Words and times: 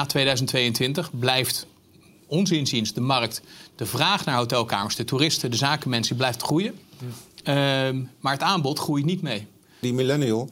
na 0.00 0.06
2022 0.06 1.10
blijft 1.18 1.66
ons 2.26 2.50
inziens 2.50 2.92
de 2.92 3.00
markt, 3.00 3.42
de 3.76 3.86
vraag 3.86 4.24
naar 4.24 4.36
hotelkamers, 4.36 4.96
de 4.96 5.04
toeristen, 5.04 5.50
de 5.50 5.56
zakenmensen 5.56 6.16
blijft 6.16 6.42
groeien. 6.42 6.74
Ehm, 7.42 8.02
maar 8.20 8.32
het 8.32 8.42
aanbod 8.42 8.78
groeit 8.78 9.04
niet 9.04 9.22
mee. 9.22 9.46
Die 9.80 9.92
millennial 9.92 10.50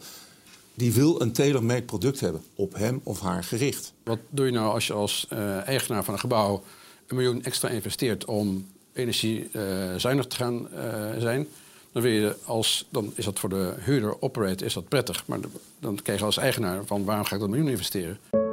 die 0.74 0.92
wil 0.92 1.20
een 1.20 1.32
tailor-made 1.32 1.82
product 1.82 2.20
hebben, 2.20 2.42
op 2.54 2.74
hem 2.74 3.00
of 3.02 3.20
haar 3.20 3.44
gericht. 3.44 3.92
Wat 4.04 4.18
doe 4.30 4.46
je 4.46 4.52
nou 4.52 4.72
als 4.72 4.86
je 4.86 4.92
als 4.92 5.26
eh, 5.28 5.66
eigenaar 5.66 6.04
van 6.04 6.14
een 6.14 6.20
gebouw 6.20 6.62
een 7.06 7.16
miljoen 7.16 7.44
extra 7.44 7.68
investeert 7.68 8.24
om 8.24 8.66
energiezuinig 8.92 10.26
te 10.26 10.36
gaan 10.36 10.72
eh, 10.72 10.82
zijn? 11.18 11.46
Dan, 11.92 12.02
wil 12.02 12.12
je 12.12 12.36
als, 12.44 12.86
dan 12.90 13.12
is 13.14 13.24
dat 13.24 13.38
voor 13.38 13.48
de 13.48 13.74
huurder, 13.78 14.22
operator, 14.22 14.66
is 14.66 14.74
dat 14.74 14.88
prettig. 14.88 15.26
Maar 15.26 15.38
dan 15.80 15.98
krijg 16.02 16.18
je 16.18 16.24
als 16.24 16.36
eigenaar 16.36 16.84
van 16.84 17.04
waarom 17.04 17.24
ga 17.24 17.34
ik 17.34 17.40
dat 17.40 17.50
miljoen 17.50 17.68
investeren? 17.68 18.47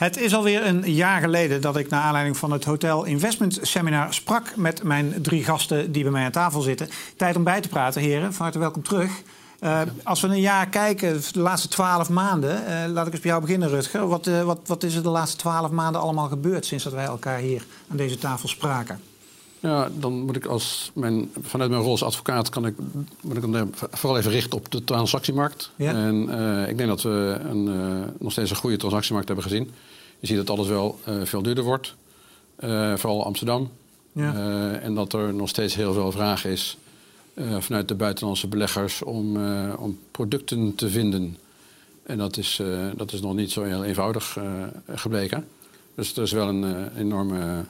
Het 0.00 0.16
is 0.16 0.34
alweer 0.34 0.66
een 0.66 0.92
jaar 0.92 1.20
geleden 1.20 1.60
dat 1.60 1.76
ik 1.76 1.88
naar 1.88 2.02
aanleiding 2.02 2.36
van 2.36 2.52
het 2.52 2.64
Hotel 2.64 3.04
Investment 3.04 3.58
Seminar 3.62 4.14
sprak 4.14 4.56
met 4.56 4.82
mijn 4.82 5.14
drie 5.22 5.44
gasten 5.44 5.92
die 5.92 6.02
bij 6.02 6.12
mij 6.12 6.24
aan 6.24 6.30
tafel 6.30 6.60
zitten. 6.60 6.88
Tijd 7.16 7.36
om 7.36 7.44
bij 7.44 7.60
te 7.60 7.68
praten, 7.68 8.00
heren. 8.02 8.32
Van 8.32 8.42
harte 8.42 8.58
welkom 8.58 8.82
terug. 8.82 9.10
Uh, 9.60 9.80
als 10.02 10.20
we 10.20 10.28
een 10.28 10.40
jaar 10.40 10.68
kijken, 10.68 11.20
de 11.32 11.40
laatste 11.40 11.68
twaalf 11.68 12.10
maanden, 12.10 12.62
uh, 12.68 12.92
laat 12.92 13.06
ik 13.06 13.12
eens 13.12 13.22
bij 13.22 13.30
jou 13.30 13.42
beginnen, 13.42 13.68
Rutger. 13.68 14.08
Wat, 14.08 14.26
uh, 14.26 14.42
wat, 14.42 14.58
wat 14.66 14.82
is 14.82 14.94
er 14.94 15.02
de 15.02 15.08
laatste 15.08 15.36
twaalf 15.36 15.70
maanden 15.70 16.00
allemaal 16.00 16.28
gebeurd 16.28 16.66
sinds 16.66 16.84
dat 16.84 16.92
wij 16.92 17.04
elkaar 17.04 17.38
hier 17.38 17.66
aan 17.90 17.96
deze 17.96 18.18
tafel 18.18 18.48
spraken? 18.48 19.00
Ja, 19.58 19.88
dan 19.94 20.12
moet 20.12 20.36
ik 20.36 20.46
als 20.46 20.90
mijn, 20.94 21.30
vanuit 21.42 21.70
mijn 21.70 21.82
rol 21.82 21.90
als 21.90 22.04
advocaat 22.04 22.48
kan 22.48 22.66
ik, 22.66 22.74
moet 23.20 23.36
ik 23.36 23.66
vooral 23.90 24.18
even 24.18 24.30
richten 24.30 24.58
op 24.58 24.70
de 24.70 24.84
transactiemarkt. 24.84 25.70
Ja. 25.76 25.92
En 25.92 26.22
ik 26.68 26.76
denk 26.76 26.88
dat 26.88 27.02
we 27.02 27.38
een, 27.48 27.64
nog 28.18 28.32
steeds 28.32 28.50
een 28.50 28.56
goede 28.56 28.76
transactiemarkt 28.76 29.28
hebben 29.28 29.46
gezien. 29.46 29.70
Je 30.20 30.26
ziet 30.26 30.36
dat 30.36 30.50
alles 30.50 30.68
wel 30.68 31.00
uh, 31.08 31.24
veel 31.24 31.42
duurder 31.42 31.64
wordt. 31.64 31.94
Uh, 32.64 32.96
vooral 32.96 33.24
Amsterdam. 33.24 33.70
Ja. 34.12 34.34
Uh, 34.34 34.84
en 34.84 34.94
dat 34.94 35.12
er 35.12 35.34
nog 35.34 35.48
steeds 35.48 35.74
heel 35.74 35.92
veel 35.92 36.12
vraag 36.12 36.44
is 36.44 36.76
vanuit 37.58 37.88
de 37.88 37.94
buitenlandse 37.94 38.46
beleggers 38.46 39.02
om, 39.02 39.36
om 39.76 39.98
producten 40.10 40.74
te 40.74 40.88
vinden. 40.90 41.36
En 42.02 42.18
dat 42.18 42.36
is, 42.36 42.60
dat 42.96 43.12
is 43.12 43.20
nog 43.20 43.34
niet 43.34 43.50
zo 43.50 43.62
heel 43.62 43.84
eenvoudig 43.84 44.38
gebleken. 44.94 45.46
Dus 45.94 46.16
er 46.16 46.22
is 46.22 46.32
wel 46.32 46.48
een 46.48 46.96
enorme, 46.96 47.64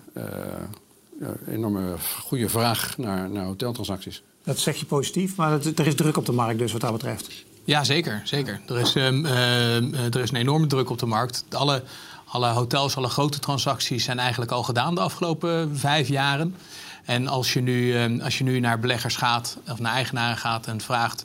enorme 1.48 1.95
goede 2.23 2.48
vraag 2.48 2.98
naar, 2.98 3.31
naar 3.31 3.45
hoteltransacties. 3.45 4.23
Dat 4.45 4.59
zeg 4.59 4.77
je 4.77 4.87
positief, 4.87 5.37
maar 5.37 5.53
er 5.53 5.87
is 5.87 5.95
druk 5.95 6.17
op 6.17 6.27
de 6.27 6.33
markt 6.33 6.59
dus 6.59 6.73
wat 6.73 6.81
dat 6.81 6.92
betreft. 6.92 7.45
Ja, 7.64 7.85
zeker. 7.85 8.20
zeker. 8.25 8.61
Er, 8.67 8.81
is, 8.81 8.95
um, 8.95 9.25
er 9.25 10.20
is 10.20 10.31
een 10.31 10.37
enorme 10.37 10.67
druk 10.67 10.91
op 10.91 10.98
de 10.98 11.07
markt. 11.07 11.45
Alle 11.51 11.83
alle 12.31 12.48
hotels, 12.48 12.97
alle 12.97 13.09
grote 13.09 13.39
transacties 13.39 14.05
zijn 14.05 14.19
eigenlijk 14.19 14.50
al 14.50 14.62
gedaan 14.62 14.95
de 14.95 15.00
afgelopen 15.00 15.78
vijf 15.78 16.09
jaren. 16.09 16.56
En 17.05 17.28
als 17.28 17.53
je 17.53 17.61
nu, 17.61 17.97
ehm, 17.97 18.20
als 18.20 18.39
je 18.39 18.45
nu 18.45 18.61
naar 18.61 18.81
beleggers 18.81 19.17
gaat 19.17 19.56
of 19.69 19.78
naar 19.78 19.92
eigenaren 19.92 20.36
gaat 20.36 20.67
en 20.67 20.81
vraagt: 20.81 21.25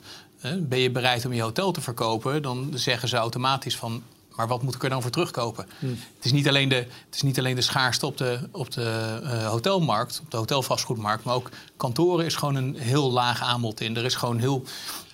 ben 0.58 0.78
je 0.78 0.90
bereid 0.90 1.24
om 1.24 1.32
je 1.32 1.42
hotel 1.42 1.72
te 1.72 1.80
verkopen? 1.80 2.42
Dan 2.42 2.70
zeggen 2.74 3.08
ze 3.08 3.16
automatisch 3.16 3.76
van. 3.76 4.02
Maar 4.36 4.48
wat 4.48 4.62
moet 4.62 4.74
ik 4.74 4.82
er 4.82 4.88
dan 4.88 5.02
voor 5.02 5.10
terugkopen? 5.10 5.66
Hmm. 5.78 5.98
Het, 6.16 6.24
is 6.24 6.32
niet 6.32 6.48
alleen 6.48 6.68
de, 6.68 6.74
het 6.74 7.14
is 7.14 7.22
niet 7.22 7.38
alleen 7.38 7.54
de 7.54 7.60
schaarste 7.60 8.06
op 8.06 8.16
de, 8.18 8.38
op 8.50 8.70
de 8.70 9.20
uh, 9.22 9.48
hotelmarkt, 9.48 10.20
op 10.24 10.30
de 10.30 10.36
hotelvastgoedmarkt, 10.36 11.24
maar 11.24 11.34
ook 11.34 11.50
kantoren 11.76 12.24
is 12.24 12.34
gewoon 12.34 12.54
een 12.54 12.76
heel 12.76 13.12
laag 13.12 13.42
aanbod 13.42 13.80
in. 13.80 13.96
Er 13.96 14.04
is 14.04 14.14
gewoon 14.14 14.38
heel 14.38 14.62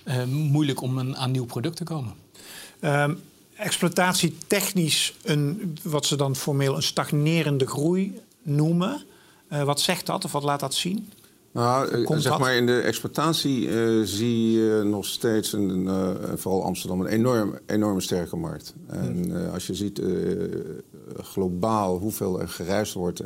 uh, 0.05 0.23
moeilijk 0.23 0.81
om 0.81 0.97
een, 0.97 1.17
aan 1.17 1.31
nieuw 1.31 1.45
product 1.45 1.75
te 1.75 1.83
komen. 1.83 2.13
Um, 2.81 3.21
exploitatietechnisch 3.63 5.15
een, 5.23 5.77
wat 5.83 6.05
ze 6.05 6.15
dan 6.15 6.35
formeel 6.35 6.75
een 6.75 6.83
stagnerende 6.83 7.67
groei 7.67 8.19
noemen. 8.41 9.03
Uh, 9.53 9.63
wat 9.63 9.81
zegt 9.81 10.05
dat 10.05 10.25
of 10.25 10.31
wat 10.31 10.43
laat 10.43 10.59
dat 10.59 10.73
zien? 10.73 11.09
Nou, 11.53 12.05
eh, 12.05 12.17
zeg 12.17 12.39
maar 12.39 12.55
in 12.55 12.65
de 12.65 12.79
exploitatie 12.79 13.67
uh, 13.67 14.01
zie 14.03 14.51
je 14.51 14.83
nog 14.83 15.05
steeds, 15.05 15.53
een, 15.53 15.83
uh, 15.83 16.09
vooral 16.35 16.63
Amsterdam, 16.63 17.01
een 17.01 17.07
enorm, 17.07 17.57
enorme 17.65 18.01
sterke 18.01 18.35
markt. 18.35 18.73
En 18.87 19.29
uh, 19.29 19.53
als 19.53 19.67
je 19.67 19.73
ziet 19.73 20.01
globaal 21.17 21.97
hoeveel 21.97 22.41
er 22.41 22.49
gereisd 22.49 22.93
wordt 22.93 23.21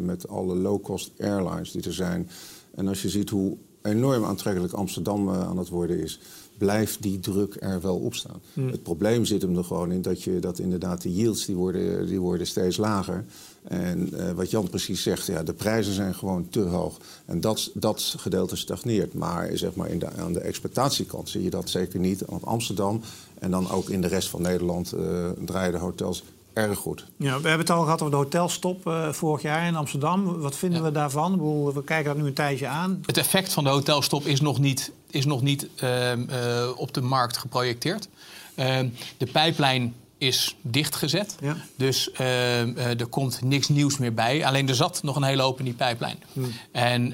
met 0.00 0.28
alle 0.28 0.54
low-cost 0.54 1.10
airlines 1.20 1.72
die 1.72 1.82
er 1.82 1.92
zijn. 1.92 2.30
En 2.74 2.88
als 2.88 3.02
je 3.02 3.08
ziet 3.08 3.30
hoe 3.30 3.56
enorm 3.82 4.24
aantrekkelijk 4.24 4.72
Amsterdam 4.72 5.30
aan 5.30 5.58
het 5.58 5.68
worden 5.68 6.02
is 6.02 6.20
blijft 6.58 7.02
die 7.02 7.20
druk 7.20 7.56
er 7.60 7.80
wel 7.80 7.96
op 7.96 8.14
staan. 8.14 8.40
Hmm. 8.52 8.68
Het 8.68 8.82
probleem 8.82 9.24
zit 9.24 9.42
hem 9.42 9.56
er 9.56 9.64
gewoon 9.64 9.92
in 9.92 10.02
dat, 10.02 10.22
je, 10.22 10.38
dat 10.38 10.58
inderdaad 10.58 11.02
de 11.02 11.14
yields 11.14 11.46
die 11.46 11.56
worden, 11.56 12.06
die 12.06 12.20
worden 12.20 12.46
steeds 12.46 12.76
lager. 12.76 13.24
En 13.62 14.10
uh, 14.12 14.30
wat 14.30 14.50
Jan 14.50 14.68
precies 14.68 15.02
zegt, 15.02 15.26
ja, 15.26 15.42
de 15.42 15.52
prijzen 15.52 15.94
zijn 15.94 16.14
gewoon 16.14 16.48
te 16.48 16.60
hoog. 16.60 16.98
En 17.24 17.40
dat, 17.40 17.70
dat 17.74 18.14
gedeelte 18.18 18.56
stagneert. 18.56 19.14
Maar, 19.14 19.50
zeg 19.52 19.74
maar 19.74 19.90
in 19.90 19.98
de, 19.98 20.10
aan 20.10 20.32
de 20.32 20.40
exploitatiekant 20.40 21.28
zie 21.28 21.42
je 21.42 21.50
dat 21.50 21.70
zeker 21.70 22.00
niet. 22.00 22.22
Want 22.26 22.44
Amsterdam 22.44 23.00
en 23.38 23.50
dan 23.50 23.70
ook 23.70 23.90
in 23.90 24.00
de 24.00 24.08
rest 24.08 24.28
van 24.28 24.42
Nederland 24.42 24.94
uh, 24.94 25.30
draaien 25.44 25.72
de 25.72 25.78
hotels 25.78 26.24
erg 26.54 26.78
goed. 26.78 27.04
Ja, 27.16 27.40
we 27.40 27.48
hebben 27.48 27.66
het 27.66 27.70
al 27.70 27.82
gehad 27.82 28.00
over 28.00 28.10
de 28.10 28.16
hotelstop 28.16 28.86
uh, 28.86 29.12
vorig 29.12 29.42
jaar 29.42 29.66
in 29.66 29.76
Amsterdam. 29.76 30.40
Wat 30.40 30.56
vinden 30.56 30.82
we 30.82 30.92
daarvan? 30.92 31.38
We 31.72 31.84
kijken 31.84 32.14
dat 32.14 32.22
nu 32.22 32.26
een 32.28 32.34
tijdje 32.34 32.66
aan. 32.66 33.02
Het 33.06 33.16
effect 33.16 33.52
van 33.52 33.64
de 33.64 33.70
hotelstop 33.70 34.26
is 34.26 34.40
nog 34.40 34.58
niet, 34.58 34.92
is 35.10 35.24
nog 35.24 35.42
niet 35.42 35.68
uh, 35.82 36.16
uh, 36.16 36.68
op 36.76 36.94
de 36.94 37.00
markt 37.00 37.36
geprojecteerd. 37.36 38.08
Ehm, 38.54 38.88
de 39.16 39.26
pijplijn 39.26 39.94
is 40.18 40.56
dichtgezet. 40.60 41.36
Ja. 41.40 41.56
Dus 41.76 42.12
ehm, 42.12 42.76
er 42.76 43.06
komt 43.06 43.42
niks 43.42 43.68
nieuws 43.68 43.98
meer 43.98 44.14
bij. 44.14 44.46
Alleen 44.46 44.68
er 44.68 44.74
zat 44.74 45.02
nog 45.02 45.16
een 45.16 45.22
hele 45.22 45.42
hoop 45.42 45.58
in 45.58 45.64
die 45.64 45.74
pijplijn. 45.74 46.16
Hmm. 46.32 46.52
En, 46.72 47.12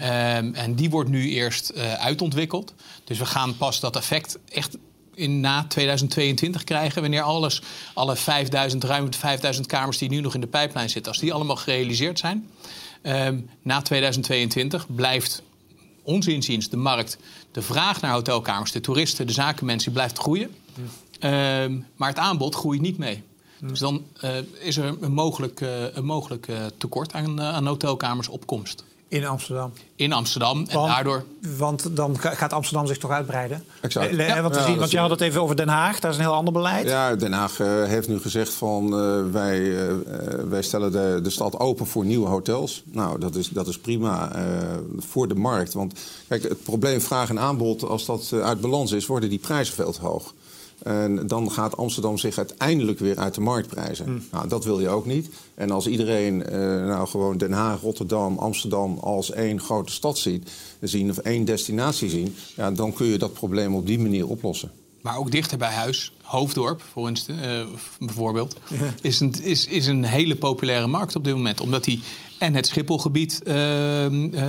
en 0.54 0.74
die 0.74 0.90
wordt 0.90 1.10
nu 1.10 1.28
eerst 1.28 1.74
uitontwikkeld. 1.98 2.74
Dus 3.04 3.18
we 3.18 3.26
gaan 3.26 3.56
pas 3.56 3.80
dat 3.80 3.96
effect 3.96 4.38
echt 4.48 4.76
in 5.14 5.40
na 5.40 5.64
2022 5.64 6.64
krijgen. 6.64 7.02
Wanneer 7.02 7.22
alles, 7.22 7.62
alle 7.94 8.16
5000, 8.16 8.84
ruim 8.84 9.14
5000 9.14 9.66
kamers 9.66 9.98
die 9.98 10.08
nu 10.08 10.20
nog 10.20 10.34
in 10.34 10.40
de 10.40 10.46
pijplijn 10.46 10.90
zitten, 10.90 11.12
als 11.12 11.20
die 11.20 11.32
allemaal 11.32 11.56
gerealiseerd 11.56 12.18
zijn. 12.18 12.50
Um, 13.02 13.50
na 13.62 13.82
2022 13.82 14.86
blijft 14.94 15.42
ons 16.02 16.26
inziens 16.26 16.68
de 16.68 16.76
markt, 16.76 17.18
de 17.52 17.62
vraag 17.62 18.00
naar 18.00 18.12
hotelkamers, 18.12 18.72
de 18.72 18.80
toeristen, 18.80 19.26
de 19.26 19.32
zakenmensen 19.32 19.92
blijft 19.92 20.18
groeien. 20.18 20.54
Um, 21.20 21.86
maar 21.96 22.08
het 22.08 22.18
aanbod 22.18 22.54
groeit 22.54 22.80
niet 22.80 22.98
mee. 22.98 23.22
Dus 23.60 23.78
dan 23.78 24.04
uh, 24.24 24.30
is 24.60 24.76
er 24.76 24.96
een 25.00 25.12
mogelijk, 25.12 25.60
een 25.92 26.04
mogelijk 26.04 26.48
uh, 26.48 26.56
tekort 26.78 27.12
aan, 27.12 27.40
aan 27.40 27.66
hotelkamers 27.66 28.28
op 28.28 28.46
komst. 28.46 28.84
In 29.10 29.26
Amsterdam. 29.26 29.72
In 29.96 30.12
Amsterdam. 30.12 30.64
En 30.68 30.74
want, 30.74 30.88
daardoor. 30.88 31.24
Want 31.56 31.96
dan 31.96 32.18
gaat 32.18 32.52
Amsterdam 32.52 32.86
zich 32.86 32.98
toch 32.98 33.10
uitbreiden? 33.10 33.64
Exact. 33.80 34.16
Ja. 34.16 34.42
Want, 34.42 34.56
zien, 34.56 34.78
want 34.78 34.90
je 34.90 34.98
had 34.98 35.10
het 35.10 35.20
even 35.20 35.42
over 35.42 35.56
Den 35.56 35.68
Haag, 35.68 36.00
dat 36.00 36.10
is 36.10 36.16
een 36.16 36.22
heel 36.22 36.34
ander 36.34 36.52
beleid. 36.52 36.86
Ja, 36.86 37.16
Den 37.16 37.32
Haag 37.32 37.58
uh, 37.58 37.84
heeft 37.84 38.08
nu 38.08 38.18
gezegd 38.20 38.52
van 38.52 38.84
uh, 38.84 39.32
wij, 39.32 39.60
uh, 39.60 39.92
wij 40.48 40.62
stellen 40.62 40.92
de, 40.92 41.20
de 41.22 41.30
stad 41.30 41.58
open 41.58 41.86
voor 41.86 42.04
nieuwe 42.04 42.28
hotels. 42.28 42.82
Nou, 42.84 43.18
dat 43.18 43.34
is, 43.34 43.48
dat 43.48 43.66
is 43.66 43.78
prima 43.78 44.32
voor 44.98 45.28
de 45.28 45.34
markt. 45.34 45.72
Want 45.72 46.00
kijk, 46.28 46.42
het 46.42 46.62
probleem 46.62 47.00
vraag 47.00 47.28
en 47.28 47.38
aanbod, 47.38 47.84
als 47.84 48.06
dat 48.06 48.32
uit 48.32 48.60
balans 48.60 48.92
is, 48.92 49.06
worden 49.06 49.28
die 49.28 49.38
prijzen 49.38 49.74
veel 49.74 49.92
te 49.92 50.00
hoog. 50.00 50.34
En 50.82 51.26
dan 51.26 51.50
gaat 51.50 51.76
Amsterdam 51.76 52.18
zich 52.18 52.38
uiteindelijk 52.38 52.98
weer 52.98 53.18
uit 53.18 53.34
de 53.34 53.40
markt 53.40 53.68
prijzen. 53.68 54.04
Hmm. 54.04 54.22
Nou, 54.30 54.48
dat 54.48 54.64
wil 54.64 54.80
je 54.80 54.88
ook 54.88 55.06
niet. 55.06 55.28
En 55.54 55.70
als 55.70 55.86
iedereen 55.86 56.34
uh, 56.34 56.58
nou 56.86 57.08
gewoon 57.08 57.38
Den 57.38 57.52
Haag, 57.52 57.80
Rotterdam, 57.80 58.38
Amsterdam 58.38 58.98
als 58.98 59.30
één 59.30 59.60
grote 59.60 59.92
stad 59.92 60.18
ziet, 60.18 60.50
zien 60.80 61.10
of 61.10 61.18
één 61.18 61.44
destinatie 61.44 62.08
zien, 62.08 62.34
ja, 62.56 62.70
dan 62.70 62.92
kun 62.92 63.06
je 63.06 63.18
dat 63.18 63.32
probleem 63.32 63.74
op 63.74 63.86
die 63.86 63.98
manier 63.98 64.28
oplossen. 64.28 64.70
Maar 65.00 65.16
ook 65.16 65.30
dichter 65.30 65.58
bij 65.58 65.72
huis, 65.72 66.12
Hoofddorp 66.22 66.82
voor 66.92 67.08
instance, 67.08 67.42
uh, 67.42 67.66
bijvoorbeeld, 67.98 68.56
is, 69.02 69.20
een, 69.20 69.34
is, 69.42 69.66
is 69.66 69.86
een 69.86 70.04
hele 70.04 70.36
populaire 70.36 70.86
markt 70.86 71.16
op 71.16 71.24
dit 71.24 71.34
moment. 71.34 71.60
Omdat 71.60 71.84
die 71.84 72.02
en 72.38 72.54
het 72.54 72.66
Schipholgebied 72.66 73.40
uh, 73.46 74.10
uh, 74.10 74.40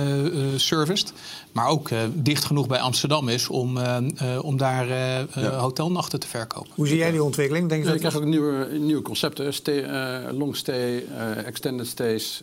serviced. 0.56 1.12
Maar 1.52 1.68
ook 1.68 1.90
dicht 2.12 2.44
genoeg 2.44 2.66
bij 2.66 2.78
Amsterdam 2.78 3.28
is 3.28 3.48
om, 3.48 3.78
om 4.40 4.56
daar 4.56 4.88
ja. 4.88 5.58
hotelnachten 5.58 6.20
te 6.20 6.26
verkopen. 6.26 6.70
Hoe 6.74 6.86
zie 6.86 6.96
jij 6.96 7.10
die 7.10 7.22
ontwikkeling? 7.22 7.68
Denk 7.68 7.84
je, 7.84 7.90
ja, 7.90 7.96
krijgt 7.96 8.16
ook 8.16 8.24
nieuwe, 8.24 8.68
nieuwe 8.78 9.02
concepten. 9.02 9.54
Stay, 9.54 9.86
long 10.32 10.56
stay, 10.56 11.04
extended 11.44 11.86
stays. 11.86 12.42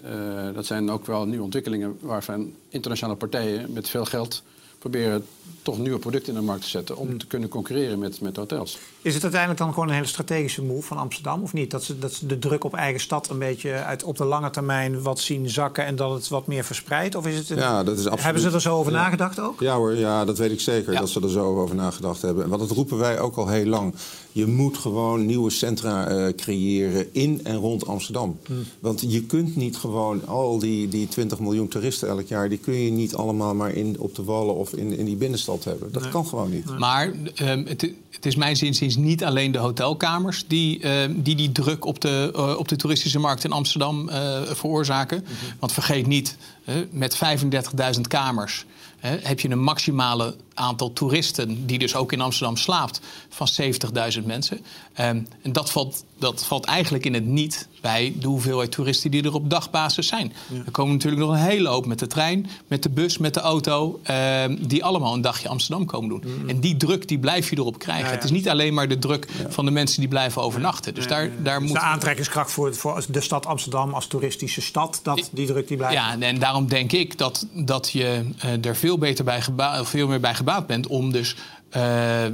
dat 0.54 0.66
zijn 0.66 0.92
ook 0.92 1.06
wel 1.06 1.26
nieuwe 1.26 1.44
ontwikkelingen 1.44 1.98
waarvan 2.02 2.54
internationale 2.70 3.18
partijen 3.18 3.74
met 3.74 3.90
veel 3.90 4.06
geld 4.06 4.44
proberen 4.80 5.26
toch 5.62 5.78
nieuwe 5.78 6.00
producten 6.00 6.34
in 6.34 6.40
de 6.40 6.46
markt 6.46 6.62
te 6.62 6.70
zetten 6.70 6.98
om 6.98 7.18
te 7.18 7.28
kunnen 7.28 7.50
concurreren 7.50 8.00
met, 8.00 8.22
met 8.22 8.36
hotels. 8.36 8.78
Is 9.02 9.14
het 9.14 9.24
uiteindelijk 9.24 9.62
dan 9.62 9.74
gewoon 9.74 9.88
een 9.88 9.94
hele 9.94 10.08
strategische 10.08 10.64
move 10.64 10.88
van 10.88 10.98
Amsterdam 10.98 11.44
of 11.44 11.54
niet? 11.54 11.72
Dat 11.72 11.84
ze, 11.84 12.00
dat 12.00 12.14
ze 12.14 12.26
de 12.26 12.40
druk 12.40 12.64
op 12.64 12.74
eigen 12.74 13.02
stad 13.02 13.30
een 13.30 13.40
beetje 13.40 13.72
uit, 13.74 14.04
op 14.04 14.18
de 14.18 14.26
lange 14.26 14.50
termijn 14.50 15.02
wat 15.02 15.20
zien 15.20 15.50
zakken 15.50 15.86
en 15.86 15.96
dat 15.96 16.12
het 16.12 16.28
wat 16.28 16.48
meer 16.48 16.64
verspreidt? 16.64 17.16
Of 17.16 17.28
is 17.28 17.38
het 17.38 17.50
een, 17.50 17.58
ja, 17.58 17.84
dat 17.84 17.98
is 17.98 18.04
absoluut, 18.04 18.24
hebben 18.24 18.42
ze 18.42 18.50
er 18.50 18.62
zo 18.62 18.78
over 18.78 18.92
nagedacht 18.92 19.40
ook? 19.40 19.60
Ja 19.60 19.76
hoor, 19.76 19.96
ja, 19.96 20.26
dat 20.26 20.38
weet 20.38 20.52
ik 20.52 20.60
zeker 20.60 20.96
dat 20.96 21.10
ze 21.10 21.22
er 21.22 21.30
zo 21.30 21.60
over 21.62 21.76
nagedacht 21.76 22.22
hebben. 22.22 22.44
En 22.44 22.50
wat 22.50 22.60
dat 22.60 22.72
roepen 22.72 22.98
wij 22.98 23.20
ook 23.20 23.36
al 23.36 23.48
heel 23.48 23.66
lang. 23.66 23.96
Je 24.40 24.48
moet 24.48 24.78
gewoon 24.78 25.26
nieuwe 25.26 25.50
centra 25.50 26.12
uh, 26.12 26.34
creëren 26.36 27.14
in 27.14 27.40
en 27.44 27.56
rond 27.56 27.88
Amsterdam. 27.88 28.40
Hmm. 28.46 28.64
Want 28.80 29.04
je 29.08 29.24
kunt 29.24 29.56
niet 29.56 29.78
gewoon 29.78 30.28
al 30.28 30.60
die, 30.60 30.88
die 30.88 31.08
20 31.08 31.40
miljoen 31.40 31.68
toeristen 31.68 32.08
elk 32.08 32.28
jaar... 32.28 32.50
die 32.50 32.58
kun 32.58 32.74
je 32.74 32.92
niet 32.92 33.16
allemaal 33.16 33.56
maar 33.56 33.72
in, 33.72 33.96
op 34.00 34.16
de 34.16 34.24
Wallen 34.24 34.56
of 34.56 34.74
in, 34.74 34.98
in 34.98 35.06
die 35.06 35.16
binnenstad 35.16 35.64
hebben. 35.64 35.92
Dat 35.92 36.10
kan 36.10 36.26
gewoon 36.26 36.52
niet. 36.52 36.78
Maar 36.78 37.08
um, 37.42 37.66
het, 37.68 37.92
het, 38.10 38.26
is 38.26 38.36
mijn 38.36 38.56
zinziens 38.56 38.96
niet 38.96 39.24
alleen 39.24 39.52
de 39.52 39.58
hotelkamers... 39.58 40.46
die 40.48 40.84
uh, 40.84 40.92
die, 41.16 41.36
die 41.36 41.52
druk 41.52 41.86
op 41.86 42.02
de, 42.02 42.34
uh, 42.36 42.56
op 42.58 42.68
de 42.68 42.76
toeristische 42.76 43.20
markt 43.20 43.44
in 43.44 43.52
Amsterdam 43.52 44.10
uh, 44.10 44.42
veroorzaken. 44.42 45.18
Mm 45.18 45.26
-hmm. 45.26 45.58
Want 45.60 45.72
vergeet 45.72 46.08
niet, 46.08 46.38
met 46.92 47.20
35.000 47.96 48.02
kamers 48.08 48.66
heb 49.02 49.40
je 49.40 49.50
een 49.50 49.64
maximale 49.64 50.36
aantal 50.60 50.94
toeristen, 50.94 51.66
die 51.66 51.80
dus 51.80 51.96
ook 51.96 52.12
in 52.12 52.22
Amsterdam 52.22 52.58
slaapt, 52.58 53.02
van 53.30 53.48
70.000 54.20 54.26
mensen. 54.26 54.58
Um, 54.58 55.28
en 55.42 55.52
dat 55.52 55.72
valt, 55.72 56.04
dat 56.18 56.46
valt 56.46 56.66
eigenlijk 56.66 57.06
in 57.06 57.14
het 57.14 57.26
niet 57.26 57.68
bij 57.82 58.14
de 58.20 58.28
hoeveelheid 58.28 58.72
toeristen 58.72 59.12
die 59.12 59.24
er 59.24 59.34
op 59.34 59.50
dagbasis 59.50 60.08
zijn. 60.08 60.34
Ja. 60.48 60.62
Er 60.66 60.72
komen 60.72 60.94
natuurlijk 60.94 61.22
nog 61.22 61.32
een 61.32 61.38
hele 61.42 61.70
hoop 61.70 61.86
met 61.86 62.00
de 62.00 62.08
trein, 62.08 62.50
met 62.68 62.84
de 62.84 62.90
bus, 62.90 63.18
met 63.18 63.34
de 63.34 63.40
auto, 63.40 64.00
um, 64.44 64.68
die 64.68 64.84
allemaal 64.84 65.14
een 65.14 65.22
dagje 65.22 65.50
Amsterdam 65.50 65.86
komen 65.86 66.10
doen. 66.10 66.22
Mm 66.26 66.40
-hmm. 66.40 66.50
En 66.50 66.60
die 66.60 66.78
druk 66.78 67.08
die 67.08 67.20
blijf 67.20 67.50
je 67.50 67.58
erop 67.58 67.80
krijgen. 67.80 68.04
Ja, 68.04 68.10
ja. 68.10 68.16
Het 68.16 68.24
is 68.24 68.32
niet 68.32 68.50
alleen 68.50 68.74
maar 68.74 68.88
de 68.88 69.00
druk 69.00 69.28
van 69.50 69.66
de 69.66 69.72
mensen 69.72 70.00
die 70.00 70.10
blijven 70.10 70.42
overnachten. 70.42 70.94
Dus 70.94 71.08
daar, 71.08 71.30
daar 71.44 71.60
dus 71.60 71.70
moet... 71.70 71.80
De 71.80 71.86
aantrekkingskracht 71.86 72.52
voor, 72.52 72.76
voor 72.76 73.06
de 73.10 73.22
stad 73.22 73.46
Amsterdam 73.46 73.94
als 73.94 74.08
toeristische 74.08 74.62
stad, 74.62 75.00
dat, 75.04 75.30
die 75.32 75.48
druk 75.48 75.68
die 75.68 75.78
blijft. 75.78 75.96
Ja, 75.96 76.20
en 76.20 76.40
daarom 76.40 76.68
denk 76.68 76.92
ik 76.92 77.18
dat, 77.18 77.48
dat 77.54 77.92
je 77.92 78.26
uh, 78.46 78.66
er 78.66 78.76
veel, 78.76 78.98
beter 78.98 79.26
bij 79.26 79.44
veel 79.84 80.08
meer 80.08 80.20
bij 80.20 80.36
gebaat 80.36 80.49
bent 80.68 80.88
om 80.88 81.12
dus 81.12 81.36
uh, 81.76 82.26
uh, 82.26 82.32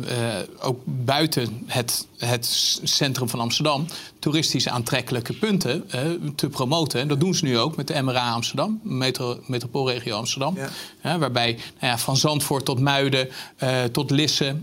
ook 0.59 0.81
buiten 0.85 1.63
het, 1.65 2.07
het 2.17 2.45
centrum 2.83 3.29
van 3.29 3.39
Amsterdam 3.39 3.85
toeristisch 4.19 4.69
aantrekkelijke 4.69 5.33
punten 5.33 5.83
uh, 5.95 6.01
te 6.35 6.49
promoten. 6.49 6.99
En 6.99 7.07
dat 7.07 7.19
doen 7.19 7.35
ze 7.35 7.45
nu 7.45 7.57
ook 7.57 7.75
met 7.75 7.87
de 7.87 8.01
MRA 8.01 8.31
Amsterdam, 8.31 8.79
metro, 8.83 9.39
metropoolregio 9.45 10.15
Amsterdam. 10.15 10.57
Ja. 11.01 11.19
waarbij 11.19 11.51
nou 11.51 11.65
ja, 11.79 11.97
van 11.97 12.17
Zandvoort 12.17 12.65
tot 12.65 12.79
Muiden 12.79 13.29
tot 13.91 14.11
Lisse 14.11 14.55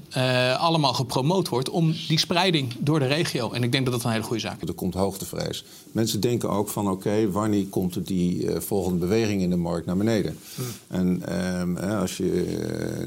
allemaal 0.58 0.92
gepromoot 0.94 1.48
wordt 1.48 1.70
om 1.70 1.94
die 2.08 2.18
spreiding 2.18 2.72
door 2.78 2.98
de 2.98 3.06
regio. 3.06 3.52
En 3.52 3.62
ik 3.62 3.72
denk 3.72 3.84
dat 3.84 3.94
dat 3.94 4.04
een 4.04 4.10
hele 4.10 4.22
goede 4.22 4.40
zaak 4.40 4.62
is. 4.62 4.68
Er 4.68 4.74
komt 4.74 4.94
hoogtevrees. 4.94 5.64
Mensen 5.92 6.20
denken 6.20 6.50
ook 6.50 6.68
van 6.68 6.84
oké, 6.84 7.08
okay, 7.08 7.28
wanneer 7.28 7.66
komt 7.66 8.06
die 8.06 8.50
volgende 8.58 8.98
beweging 8.98 9.42
in 9.42 9.50
de 9.50 9.56
markt 9.56 9.86
naar 9.86 9.96
beneden? 9.96 10.38
Hm. 10.54 10.62
En 10.88 11.22
ehm, 11.28 11.76
als 11.76 12.16
je 12.16 12.30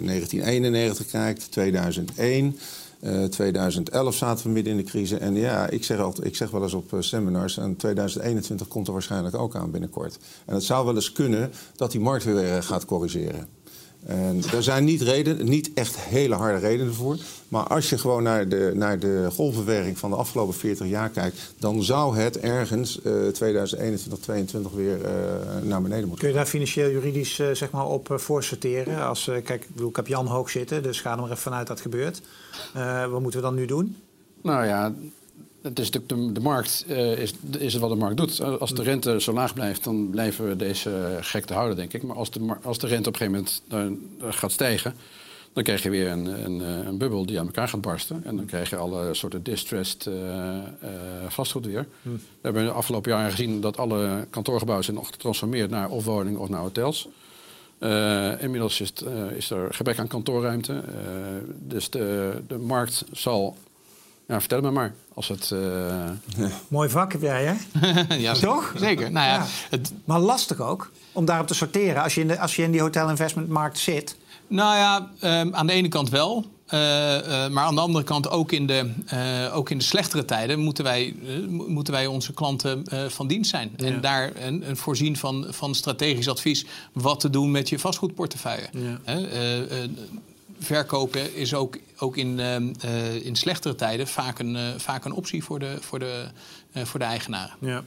1991 0.02 1.08
kijkt 1.08 1.52
2001. 1.52 2.58
Uh, 3.06 3.24
2011 3.24 4.16
zaten 4.16 4.46
we 4.46 4.52
midden 4.52 4.72
in 4.74 4.78
de 4.78 4.84
crisis. 4.84 5.20
En 5.20 5.36
ja, 5.36 5.70
ik 5.70 5.84
zeg, 5.84 6.00
altijd, 6.00 6.28
ik 6.28 6.36
zeg 6.36 6.52
wel 6.52 6.64
eens 6.64 6.74
op 6.74 6.94
uh, 6.94 7.02
seminars... 7.02 7.58
en 7.58 7.76
2021 7.76 8.68
komt 8.68 8.88
er 8.88 8.94
waarschijnlijk 8.94 9.36
ook 9.36 9.56
aan 9.56 9.72
binnenkort. 9.72 10.20
En 10.46 10.54
het 10.54 10.64
zou 10.64 10.86
wel 10.86 10.96
eens 10.96 11.12
kunnen 11.12 11.52
dat 11.76 11.92
die 11.92 12.02
markt 12.02 12.24
weer 12.24 12.44
uh, 12.44 12.62
gaat 12.62 12.86
corrigeren. 12.86 13.55
En 14.06 14.42
er 14.54 14.64
zijn 14.64 14.84
niet, 14.84 15.02
reden, 15.02 15.46
niet 15.46 15.72
echt 15.74 16.00
hele 16.00 16.36
harde 16.36 16.60
redenen 16.60 16.94
voor. 16.94 17.18
Maar 17.48 17.68
als 17.68 17.90
je 17.90 17.98
gewoon 17.98 18.24
naar 18.24 18.50
de, 18.50 18.72
naar 18.76 19.00
de 19.00 19.28
golfbewerking 19.34 19.98
van 19.98 20.10
de 20.10 20.16
afgelopen 20.16 20.54
40 20.54 20.88
jaar 20.88 21.10
kijkt... 21.10 21.54
dan 21.60 21.84
zou 21.84 22.18
het 22.18 22.40
ergens 22.40 22.98
uh, 22.98 23.28
2021, 23.28 24.20
2022 24.20 24.72
weer 24.72 24.98
uh, 24.98 25.70
naar 25.70 25.82
beneden 25.82 26.08
moeten 26.08 26.18
Kun 26.18 26.28
je 26.28 26.34
daar 26.34 26.46
financieel, 26.46 26.90
juridisch 26.90 27.40
uh, 27.40 27.52
zeg 27.52 27.72
maar 27.72 27.86
op 27.86 28.10
uh, 28.10 28.18
voor 28.18 28.44
sorteren? 28.44 29.06
Als, 29.06 29.24
kijk, 29.24 29.50
ik, 29.50 29.68
bedoel, 29.74 29.90
ik 29.90 29.96
heb 29.96 30.08
Jan 30.08 30.28
Hoog 30.28 30.50
zitten, 30.50 30.84
dus 30.84 31.02
ga 31.02 31.12
er 31.12 31.18
maar 31.18 31.26
even 31.26 31.38
vanuit 31.38 31.68
dat 31.68 31.82
gebeurt. 31.82 32.22
wat 33.10 33.22
moeten 33.22 33.40
we 33.40 33.46
dan 33.46 33.56
nu 33.56 33.66
doen? 33.66 33.98
Nou 34.42 34.66
ja, 34.66 34.94
het 35.66 35.80
is 35.80 35.92
de, 35.92 36.02
de, 36.06 36.32
de 36.32 36.40
markt 36.40 36.86
uh, 36.88 37.18
is, 37.18 37.34
is 37.58 37.74
het 37.74 37.82
wat 37.82 37.92
de 37.92 37.96
markt 37.96 38.18
doet. 38.18 38.42
Als 38.42 38.74
de 38.74 38.84
rente 38.84 39.22
zo 39.22 39.34
laag 39.34 39.54
blijft, 39.54 39.84
dan 39.84 40.10
blijven 40.10 40.48
we 40.48 40.56
deze 40.56 41.18
gekte 41.22 41.54
houden, 41.54 41.76
denk 41.76 41.94
ik. 41.94 42.04
Maar 42.04 42.16
als 42.16 42.32
de, 42.32 42.56
als 42.64 42.80
de 42.80 42.88
rente 42.88 43.10
op 43.10 43.20
een 43.20 43.28
gegeven 43.28 43.62
moment 43.72 44.02
uh, 44.22 44.28
gaat 44.34 44.52
stijgen, 44.52 44.94
dan 45.54 45.64
krijg 45.64 45.84
je 45.84 45.90
weer 45.90 46.08
een, 46.08 46.46
een, 46.46 46.60
een, 46.88 46.98
bubbel 46.98 47.26
die 47.26 47.40
aan 47.40 47.46
elkaar 47.46 47.68
gaat 47.68 47.82
barsten. 47.82 48.24
En 48.26 48.36
dan 48.36 48.46
krijg 48.46 48.70
je 48.70 48.76
alle 48.76 49.14
soorten 49.14 49.44
distressed 49.44 50.06
uh, 50.06 50.60
vastgoed 51.28 51.66
weer. 51.66 51.88
Hm. 52.02 52.10
We 52.10 52.20
hebben 52.42 52.66
de 52.66 52.72
afgelopen 52.72 53.12
jaren 53.12 53.32
gezien 53.32 53.62
dat 53.62 53.78
alle 53.78 54.28
kantoorgebouwen 54.30 54.86
zijn 54.86 54.98
nog 54.98 55.08
getransformeerd 55.08 55.70
naar 55.70 55.90
of 55.90 56.06
woningen 56.06 56.40
of 56.40 56.50
naar 56.50 56.60
hotels. 56.60 57.08
inmiddels 58.42 58.82
is, 58.82 58.90
het, 58.90 59.06
is, 59.36 59.50
er 59.50 59.74
gebrek 59.74 60.00
aan 60.00 60.08
kantoorruimte. 60.08 60.84
dus 61.48 61.90
de, 61.90 62.42
de 62.48 62.58
markt 62.58 63.06
zal 63.12 63.58
ja, 64.28 64.40
vertel 64.40 64.62
me 64.62 64.72
maar. 64.72 64.94
Als 65.14 65.28
het, 65.28 65.50
uh... 65.54 65.60
ja. 66.38 66.50
Mooi 66.68 66.90
vak 66.90 67.12
heb 67.12 67.22
jij, 67.22 67.46
hè? 67.46 67.56
ja, 68.16 68.34
Toch? 68.34 68.74
Zeker. 68.78 69.12
Nou 69.12 69.28
ja, 69.28 69.34
ja. 69.34 69.46
Het... 69.70 69.94
Maar 70.06 70.20
lastig 70.20 70.62
ook 70.62 70.92
om 71.12 71.26
daarop 71.26 71.48
te 71.48 71.54
sorteren 71.54 72.04
als 72.04 72.16
je 72.16 72.22
in 72.22 72.28
de, 72.28 72.40
als 72.40 72.56
je 72.56 72.62
in 72.62 72.72
die 72.72 72.82
hotel-investmentmarkt 72.82 73.78
zit. 73.78 74.18
Nou 74.48 74.76
ja, 74.76 75.10
um, 75.42 75.56
aan 75.56 75.68
de 75.68 75.74
ene 75.74 75.88
kant 75.88 76.10
wel. 76.10 76.46
Uh, 76.74 76.80
uh, 76.80 77.48
maar 77.48 77.64
aan 77.64 77.76
de 77.76 77.82
andere 77.82 78.04
kant, 78.04 78.30
ook 78.30 78.52
in 78.52 78.68
de, 78.68 78.92
uh, 79.14 79.56
ook 79.56 79.70
in 79.70 79.78
de 79.78 79.84
slechtere 79.84 80.26
tijden, 80.26 80.60
moeten 80.60 80.84
wij, 80.84 81.16
moeten 81.48 81.94
wij 81.94 82.06
onze 82.06 82.34
klanten 82.34 82.84
van 83.10 83.28
dienst 83.28 83.50
zijn. 83.50 83.72
Ja. 83.78 83.86
En 83.86 84.02
daar 84.02 84.32
een, 84.36 84.70
een, 84.70 84.78
voorzien 84.78 85.18
van, 85.18 85.46
van 85.50 85.76
strategisch 85.76 86.30
advies 86.30 86.66
wat 86.94 87.20
te 87.20 87.30
doen 87.30 87.52
met 87.52 87.70
je 87.70 87.80
vastgoedportefeuille. 87.80 88.68
Ja 88.72 89.00
verkopen 90.60 91.36
is 91.36 91.54
ook, 91.54 91.78
ook 91.98 92.18
in, 92.18 92.40
uh, 92.40 93.26
in 93.26 93.36
slechtere 93.36 93.76
tijden 93.76 94.08
vaak 94.08 94.40
een, 94.40 94.56
uh, 94.56 94.62
vaak 94.78 95.06
een 95.06 95.12
optie 95.12 95.44
voor 95.44 95.60
de, 95.60 95.78
voor 95.80 96.00
de, 96.00 96.26
uh, 96.74 96.84
voor 96.84 97.00
de 97.00 97.06
eigenaren. 97.06 97.56
Ja. 97.60 97.84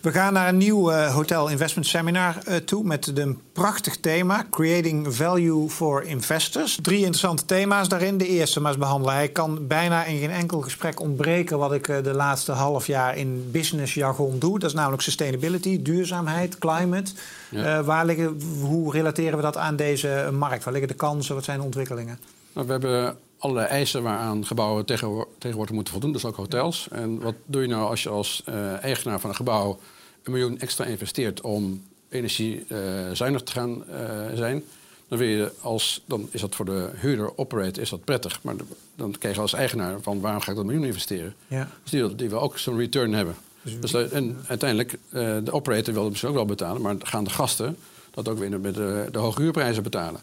We 0.00 0.12
gaan 0.12 0.32
naar 0.32 0.48
een 0.48 0.56
nieuw 0.56 0.90
Hotel 0.90 1.48
Investment 1.48 1.86
Seminar 1.86 2.36
toe 2.64 2.84
met 2.84 3.18
een 3.18 3.40
prachtig 3.52 3.96
thema: 3.96 4.46
Creating 4.50 5.14
Value 5.16 5.68
for 5.68 6.04
Investors. 6.04 6.78
Drie 6.82 6.98
interessante 6.98 7.44
thema's 7.44 7.88
daarin. 7.88 8.18
De 8.18 8.26
eerste 8.26 8.60
maar 8.60 8.70
eens 8.70 8.80
behandelen. 8.80 9.14
Hij 9.14 9.28
kan 9.28 9.66
bijna 9.66 10.04
in 10.04 10.18
geen 10.18 10.30
enkel 10.30 10.60
gesprek 10.60 11.00
ontbreken 11.00 11.58
wat 11.58 11.72
ik 11.72 11.86
de 11.86 12.14
laatste 12.14 12.52
half 12.52 12.86
jaar 12.86 13.16
in 13.16 13.48
business 13.50 13.94
jargon 13.94 14.38
doe. 14.38 14.58
Dat 14.58 14.68
is 14.68 14.76
namelijk 14.76 15.02
sustainability, 15.02 15.82
duurzaamheid, 15.82 16.58
climate. 16.58 17.12
Ja. 17.50 17.82
waar 17.82 18.06
liggen, 18.06 18.40
hoe 18.60 18.92
relateren 18.92 19.36
we 19.36 19.42
dat 19.42 19.56
aan 19.56 19.76
deze 19.76 20.30
markt? 20.32 20.64
Waar 20.64 20.72
liggen 20.72 20.90
de 20.90 20.98
kansen? 20.98 21.34
Wat 21.34 21.44
zijn 21.44 21.58
de 21.58 21.64
ontwikkelingen? 21.64 22.18
Nou, 22.54 22.66
we 22.66 22.72
hebben 22.72 23.18
allerlei 23.38 23.68
eisen 23.68 24.02
waaraan 24.02 24.46
gebouwen 24.46 24.84
tegenwoordig 24.84 25.70
moeten 25.70 25.92
voldoen, 25.92 26.12
dus 26.12 26.24
ook 26.24 26.36
hotels. 26.36 26.88
En 26.90 27.20
wat 27.20 27.34
doe 27.46 27.62
je 27.62 27.68
nou 27.68 27.90
als 27.90 28.02
je 28.02 28.08
als 28.08 28.42
uh, 28.48 28.82
eigenaar 28.82 29.20
van 29.20 29.30
een 29.30 29.36
gebouw 29.36 29.78
een 30.22 30.32
miljoen 30.32 30.60
extra 30.60 30.84
investeert 30.84 31.40
om 31.40 31.82
energiezuinig 32.08 33.40
uh, 33.40 33.46
te 33.46 33.52
gaan 33.52 33.84
uh, 33.90 34.36
zijn? 34.36 34.64
Dan, 35.08 35.18
wil 35.18 35.28
je 35.28 35.52
als, 35.60 36.02
dan 36.06 36.28
is 36.30 36.40
dat 36.40 36.54
voor 36.54 36.64
de 36.64 36.90
huurder, 36.94 37.38
operator, 37.38 37.82
is 37.82 37.90
dat 37.90 38.04
prettig. 38.04 38.38
Maar 38.42 38.54
dan 38.94 39.14
krijg 39.18 39.34
je 39.34 39.40
als 39.40 39.52
eigenaar 39.52 40.00
van 40.00 40.20
waarom 40.20 40.40
ga 40.40 40.50
ik 40.50 40.56
dat 40.56 40.66
miljoen 40.66 40.84
investeren? 40.84 41.34
Ja. 41.46 41.68
Dus 41.82 41.90
die, 41.90 42.14
die 42.14 42.28
wil 42.28 42.40
ook 42.40 42.58
zo'n 42.58 42.78
return 42.78 43.12
hebben. 43.12 43.34
Dus, 43.62 43.92
dus 43.92 44.10
en 44.10 44.38
uiteindelijk, 44.46 44.98
de 45.44 45.50
operator 45.50 45.92
wil 45.92 46.02
het 46.02 46.10
misschien 46.10 46.30
ook 46.30 46.36
wel 46.36 46.46
betalen, 46.46 46.82
maar 46.82 46.96
gaan 46.98 47.24
de 47.24 47.30
gasten 47.30 47.76
dat 48.10 48.28
ook 48.28 48.38
weer 48.38 48.60
met 48.60 48.74
de, 48.74 49.08
de 49.12 49.18
hoge 49.18 49.42
huurprijzen 49.42 49.82
betalen. 49.82 50.20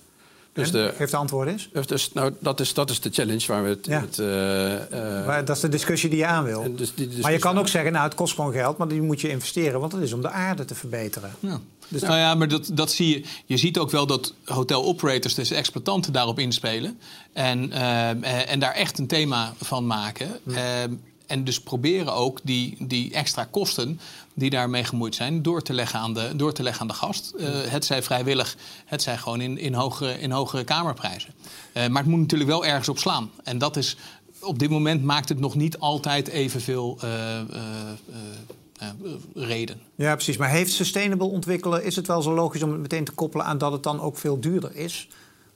Dus 0.54 0.72
de, 0.72 0.94
Geef 0.96 1.10
de 1.10 1.18
antwoord 1.18 1.48
eens. 1.48 1.70
Dus, 1.86 2.14
nou, 2.14 2.34
dat, 2.40 2.60
is, 2.60 2.74
dat 2.74 2.90
is 2.90 3.00
de 3.00 3.10
challenge 3.10 3.48
waar 3.48 3.64
we 3.64 3.70
het... 3.70 3.86
Ja. 3.86 4.02
het 4.02 4.18
uh, 4.18 4.74
uh, 4.74 5.26
maar 5.26 5.46
dat 5.46 5.56
is 5.56 5.62
de 5.62 5.70
discussie 5.70 6.10
die 6.10 6.20
je 6.20 6.26
aan 6.26 6.44
wil. 6.44 6.76
Dus 6.76 6.94
die, 6.96 7.10
maar 7.22 7.32
je 7.32 7.40
kan 7.40 7.60
ook 7.60 7.68
zeggen, 7.68 7.92
nou, 7.92 8.04
het 8.04 8.16
kost 8.16 8.36
gewoon 8.36 8.52
geld... 8.52 8.78
maar 8.78 8.88
die 8.88 9.02
moet 9.02 9.22
je 9.22 9.30
investeren, 9.30 9.80
want 9.80 9.92
het 9.92 10.02
is 10.02 10.14
om 10.14 10.22
de 10.22 10.30
aarde 10.30 10.66
te 10.66 10.76
verbeteren. 10.76 11.32
Ja. 11.40 11.60
Dus 11.88 12.02
nou 12.02 12.18
ja, 12.18 12.36
maar 12.36 12.48
dat, 12.48 12.70
dat 12.74 12.92
zie 12.92 13.08
je. 13.08 13.24
Je 13.46 13.58
ziet 13.58 13.78
ook 13.78 13.92
wel 13.92 14.08
dat 14.08 14.34
hotel 14.46 14.84
operators, 14.84 15.36
dus 15.36 15.52
exploitanten, 15.52 16.14
daarop 16.14 16.40
inspelen. 16.40 17.00
En, 17.34 17.70
uh, 17.70 18.52
en 18.52 18.60
daar 18.60 18.74
echt 18.74 19.00
een 19.00 19.08
thema 19.08 19.54
van 19.62 19.88
maken. 19.88 20.40
Ja. 20.44 20.88
En 21.32 21.44
dus 21.44 21.62
proberen 21.62 22.14
ook 22.14 22.40
die, 22.44 22.76
die 22.80 23.14
extra 23.14 23.44
kosten 23.44 24.00
die 24.34 24.50
daarmee 24.50 24.84
gemoeid 24.84 25.16
zijn, 25.16 25.42
door 25.42 25.62
te 25.62 25.74
leggen 25.74 26.00
aan 26.00 26.14
de, 26.14 26.36
door 26.36 26.54
te 26.54 26.64
leggen 26.64 26.82
aan 26.82 26.88
de 26.88 26.94
gast. 26.94 27.34
Uh, 27.38 27.48
het 27.50 27.86
zij 27.86 28.04
vrijwillig, 28.04 28.56
het 28.86 29.02
zij 29.02 29.18
gewoon 29.18 29.42
in, 29.42 29.58
in, 29.58 29.74
hogere, 29.74 30.20
in 30.20 30.32
hogere 30.32 30.64
kamerprijzen. 30.64 31.34
Uh, 31.74 31.88
maar 31.88 32.02
het 32.02 32.12
moet 32.12 32.20
natuurlijk 32.20 32.50
wel 32.50 32.66
ergens 32.66 32.90
op 32.90 32.98
slaan. 32.98 33.30
En 33.44 33.58
dat 33.58 33.78
is, 33.78 33.98
op 34.42 34.60
dit 34.60 34.70
moment 34.70 35.04
maakt 35.04 35.30
het 35.30 35.40
nog 35.40 35.56
niet 35.56 35.80
altijd 35.80 36.28
evenveel 36.28 37.00
uh, 37.04 37.40
reden. 39.34 39.82
Ja, 39.96 40.14
precies. 40.14 40.38
Maar 40.38 40.50
heeft 40.50 40.72
sustainable 40.72 41.28
ontwikkelen, 41.28 41.84
is 41.84 41.96
het 41.96 42.08
wel 42.08 42.22
zo 42.22 42.34
logisch 42.34 42.64
om 42.64 42.72
het 42.72 42.82
meteen 42.82 43.04
te 43.04 43.12
koppelen 43.12 43.46
aan 43.46 43.58
dat 43.58 43.72
het 43.72 43.84
dan 43.84 44.02
ook 44.02 44.18
veel 44.18 44.40
duurder 44.40 44.76
is? 44.76 45.08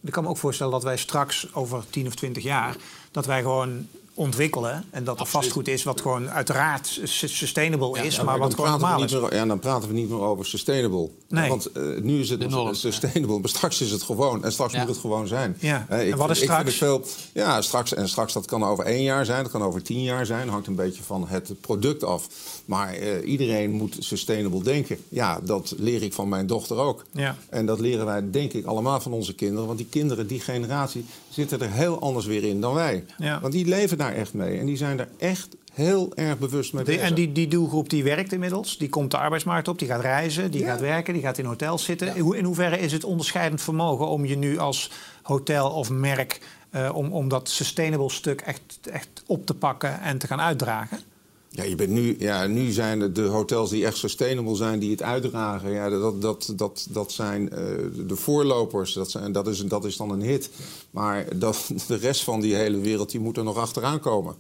Ik 0.04 0.12
kan 0.12 0.24
me 0.24 0.30
ook 0.30 0.38
voorstellen 0.38 0.72
dat 0.72 0.84
wij 0.84 0.98
straks 0.98 1.54
over 1.54 1.84
10 1.90 2.08
of 2.08 2.16
20 2.16 2.44
jaar 2.44 2.76
dat 3.16 3.26
wij 3.26 3.42
gewoon 3.42 3.88
ontwikkelen. 4.16 4.86
En 4.90 5.04
dat 5.04 5.20
er 5.20 5.26
vastgoed 5.26 5.68
is 5.68 5.84
wat 5.84 6.02
gewoon 6.02 6.30
uiteraard 6.30 7.00
sustainable 7.04 8.04
is, 8.04 8.22
maar, 8.22 8.40
wat 8.40 8.54
gewoon 8.54 8.70
normaal 8.70 9.04
is. 9.04 9.12
Meer, 9.12 9.36
ja, 9.36 9.46
dan 9.46 9.60
praten 9.60 9.90
we 9.90 9.94
niet 9.94 10.10
meer 10.10 10.20
over 10.20 10.46
sustainable. 10.46 11.10
Nee. 11.28 11.50
Want 11.50 11.78
uh, 11.78 12.02
nu 12.02 12.20
is 12.20 12.30
het 12.30 12.46
sustainable, 12.72 13.40
maar 13.40 13.50
straks 13.50 13.82
is 13.82 13.92
het 13.92 14.04
gewoon. 14.04 14.44
En 14.44 14.52
straks 14.52 14.78
moet 14.78 14.88
het 14.88 14.98
gewoon 14.98 15.28
zijn. 15.28 15.58
Ja. 15.60 15.86
Uh, 15.92 16.06
ik, 16.06 16.12
en 16.12 16.18
wat 16.18 16.30
is 16.30 16.42
straks? 16.42 16.76
veel, 16.76 17.06
ja, 17.34 17.62
straks, 17.62 17.94
en 17.94 18.10
straks 18.10 18.34
dat 18.34 18.46
kan 18.46 18.64
over 18.64 18.86
één 18.86 19.04
jaar 19.04 19.26
zijn, 19.26 19.44
dat 19.44 19.52
kan 19.52 19.64
over 19.64 19.82
tien 19.82 20.04
jaar 20.04 20.26
zijn. 20.26 20.50
hangt 20.50 20.68
een 20.68 20.76
beetje 20.76 21.04
van 21.04 21.28
het 21.28 21.62
product 21.62 22.04
af. 22.04 22.28
Maar 22.66 23.00
uh, 23.00 23.30
iedereen 23.30 23.72
moet 23.72 23.96
sustainable 24.00 24.64
denken. 24.64 24.98
Ja, 25.10 25.40
dat 25.44 25.74
leer 25.78 26.04
ik 26.04 26.14
van 26.14 26.30
mijn 26.30 26.48
dochter 26.48 26.78
ook. 26.78 27.06
Ja. 27.12 27.36
En 27.50 27.66
dat 27.66 27.80
leren 27.80 28.06
wij 28.06 28.32
denk 28.32 28.54
ik 28.54 28.66
allemaal 28.66 29.02
van 29.02 29.12
onze 29.12 29.34
kinderen. 29.34 29.66
Want 29.66 29.78
die 29.78 29.88
kinderen, 29.90 30.28
die 30.28 30.40
generatie, 30.40 31.06
zitten 31.30 31.62
er 31.62 31.72
heel 31.72 32.00
anders 32.00 32.26
weer 32.26 32.44
in 32.44 32.62
dan 32.62 32.74
wij. 32.74 33.05
Ja. 33.18 33.40
Want 33.40 33.54
die 33.54 33.66
leven 33.66 33.98
daar 33.98 34.14
echt 34.14 34.34
mee. 34.34 34.60
En 34.60 34.66
die 34.66 34.78
zijn 34.78 35.00
er 35.00 35.08
echt 35.18 35.56
heel 35.74 36.12
erg 36.16 36.38
bewust 36.38 36.74
mee 36.74 36.84
bezig. 36.84 37.02
En 37.02 37.14
die, 37.14 37.32
die 37.32 37.48
doelgroep 37.48 37.90
die 37.90 38.04
werkt 38.04 38.32
inmiddels, 38.32 38.78
die 38.78 38.90
komt 38.90 39.12
de 39.12 39.18
arbeidsmarkt 39.18 39.68
op, 39.68 39.80
die 39.80 39.88
gaat 39.88 40.02
reizen, 40.02 40.52
die 40.52 40.66
gaat 40.66 40.80
werken, 40.80 41.14
die 41.14 41.22
gaat 41.22 41.38
in 41.38 41.46
hotels 41.46 41.84
zitten. 41.84 42.16
In 42.16 42.46
hoeverre 42.46 42.80
is 42.80 42.92
het 42.92 43.04
onderscheidend 43.04 43.62
vermogen 43.62 44.08
om 44.08 44.26
je 44.26 44.38
nu 44.38 44.58
als 44.58 44.92
hotel 45.24 45.72
of 45.72 45.90
merk, 45.90 46.42
uh, 46.72 46.90
om, 46.94 47.14
om 47.14 47.28
dat 47.28 47.50
sustainable 47.50 48.10
stuk 48.10 48.42
echt, 48.42 48.80
echt 48.92 49.24
op 49.26 49.46
te 49.46 49.54
pakken 49.54 50.02
en 50.02 50.18
te 50.18 50.28
gaan 50.28 50.42
uitdragen? 50.42 51.00
Ja, 51.56 51.64
je 51.64 51.76
bent 51.76 51.90
nu, 51.90 52.16
ja, 52.20 52.48
nu 52.48 52.72
zijn 52.72 53.00
het 53.00 53.16
de 53.16 53.22
hotels 53.22 53.70
die 53.70 53.86
echt 53.86 53.98
sustainable 53.98 54.56
zijn, 54.56 54.80
die 54.80 54.92
het 54.92 55.02
uitdragen. 55.02 55.72
Ja, 55.72 55.90
dat, 55.90 56.22
dat, 56.22 56.54
dat, 56.56 56.88
dat 56.90 57.12
zijn 57.12 57.42
uh, 57.42 57.58
de 58.08 58.16
voorlopers. 58.16 58.94
Dat, 58.94 59.12
zijn, 59.12 59.32
dat, 59.32 59.48
is, 59.48 59.60
dat 59.66 59.86
is 59.86 59.98
dan 59.98 60.12
een 60.12 60.22
hit. 60.22 60.50
Maar 60.92 61.26
dat, 61.36 61.72
de 61.88 61.96
rest 61.96 62.24
van 62.24 62.42
die 62.42 62.56
hele 62.56 62.80
wereld 62.80 63.12
die 63.12 63.20
moet 63.20 63.38
er 63.38 63.44
nog 63.44 63.58
achteraan 63.58 64.00
komen. 64.00 64.36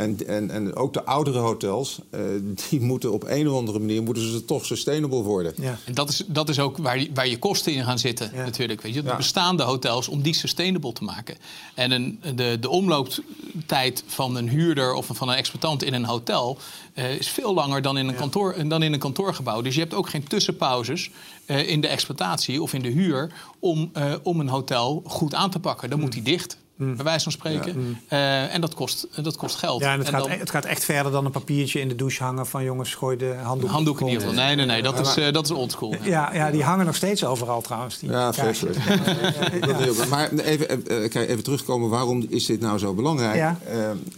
En, 0.00 0.26
en, 0.26 0.50
en 0.50 0.74
ook 0.74 0.92
de 0.92 1.04
oudere 1.04 1.38
hotels, 1.38 1.98
uh, 2.14 2.20
die 2.68 2.80
moeten 2.90 3.12
op 3.12 3.24
een 3.26 3.48
of 3.48 3.56
andere 3.56 3.78
manier 3.78 4.02
moeten 4.02 4.30
ze 4.32 4.44
toch 4.44 4.66
sustainable 4.66 5.22
worden. 5.22 5.52
Ja. 5.56 5.78
En 5.84 5.94
dat 5.94 6.08
is, 6.08 6.24
dat 6.26 6.48
is 6.48 6.58
ook 6.58 6.76
waar, 6.76 6.98
je, 6.98 7.10
waar 7.14 7.28
je 7.28 7.38
kosten 7.38 7.72
in 7.72 7.84
gaan 7.84 7.98
zitten, 7.98 8.30
ja. 8.34 8.44
natuurlijk. 8.44 8.80
Weet 8.80 8.94
je? 8.94 9.02
De 9.02 9.16
bestaande 9.16 9.62
hotels 9.62 10.08
om 10.08 10.22
die 10.22 10.34
sustainable 10.34 10.92
te 10.92 11.04
maken. 11.04 11.36
En 11.74 11.90
een, 11.90 12.20
de, 12.34 12.56
de 12.60 12.68
omlooptijd 12.68 14.04
van 14.06 14.36
een 14.36 14.48
huurder 14.48 14.94
of 14.94 15.06
van 15.12 15.28
een 15.28 15.36
exploitant 15.36 15.82
in 15.82 15.94
een 15.94 16.04
hotel 16.04 16.58
uh, 16.94 17.14
is 17.14 17.28
veel 17.28 17.54
langer 17.54 17.82
dan 17.82 17.98
in, 17.98 18.08
een 18.08 18.14
kantoor, 18.14 18.68
dan 18.68 18.82
in 18.82 18.92
een 18.92 18.98
kantoorgebouw. 18.98 19.62
Dus 19.62 19.74
je 19.74 19.80
hebt 19.80 19.94
ook 19.94 20.08
geen 20.08 20.24
tussenpauzes 20.24 21.10
uh, 21.50 21.68
in 21.68 21.80
de 21.80 21.88
exploitatie 21.88 22.62
of 22.62 22.72
in 22.72 22.82
de 22.82 22.88
huur 22.88 23.32
om, 23.58 23.92
om 24.22 24.40
een 24.40 24.48
hotel 24.48 25.02
goed 25.06 25.34
aan 25.34 25.50
te 25.50 25.60
pakken. 25.60 25.90
Dan 25.90 26.00
moet 26.00 26.12
die 26.12 26.22
dicht. 26.22 26.58
Mm. 26.80 26.96
bij 26.96 27.04
wijze 27.04 27.22
van 27.22 27.32
spreken. 27.32 27.78
Mm. 27.78 27.98
Uh, 28.12 28.54
en 28.54 28.60
dat 28.60 28.74
kost, 28.74 29.06
dat 29.22 29.36
kost 29.36 29.56
geld. 29.56 29.80
Ja, 29.80 29.92
en 29.92 29.98
het, 29.98 30.08
gaat, 30.08 30.26
e- 30.26 30.38
het 30.38 30.50
gaat 30.50 30.64
echt 30.64 30.84
verder 30.84 31.12
dan 31.12 31.24
een 31.24 31.30
papiertje 31.30 31.80
in 31.80 31.88
de 31.88 31.94
douche 31.94 32.22
hangen 32.22 32.46
van 32.46 32.64
jongens, 32.64 32.94
gooi 32.94 33.16
de 33.16 33.34
handdoek. 33.42 33.70
Handdoek 33.70 34.00
in 34.00 34.06
ieder 34.06 34.20
geval. 34.20 34.44
Nee, 34.44 34.54
nee, 34.54 34.66
nee, 34.66 34.82
dat 34.82 35.00
is, 35.00 35.32
dat 35.32 35.44
is 35.44 35.50
oldschool. 35.50 35.94
Ja, 36.02 36.34
ja, 36.34 36.50
die 36.50 36.62
hangen 36.62 36.86
nog 36.86 36.96
steeds 36.96 37.24
overal 37.24 37.60
trouwens. 37.60 37.98
Die 37.98 38.10
ja, 38.10 38.32
vreselijk. 38.32 38.78
ja. 38.84 40.06
Maar 40.10 40.32
even, 40.32 40.86
even 41.28 41.42
terugkomen, 41.42 41.88
waarom 41.88 42.26
is 42.28 42.46
dit 42.46 42.60
nou 42.60 42.78
zo 42.78 42.94
belangrijk? 42.94 43.36
Ja. 43.36 43.56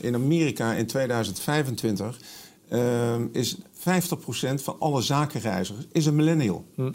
in 0.01 0.15
Amerika 0.15 0.73
in 0.73 0.87
2025 0.87 2.17
is 3.33 3.57
50% 3.83 3.85
van 4.62 4.77
alle 4.79 5.03
zakenreizigers 5.03 5.87
is 5.93 6.07
een 6.07 6.17
millennial. 6.17 6.65
Mm 6.77 6.95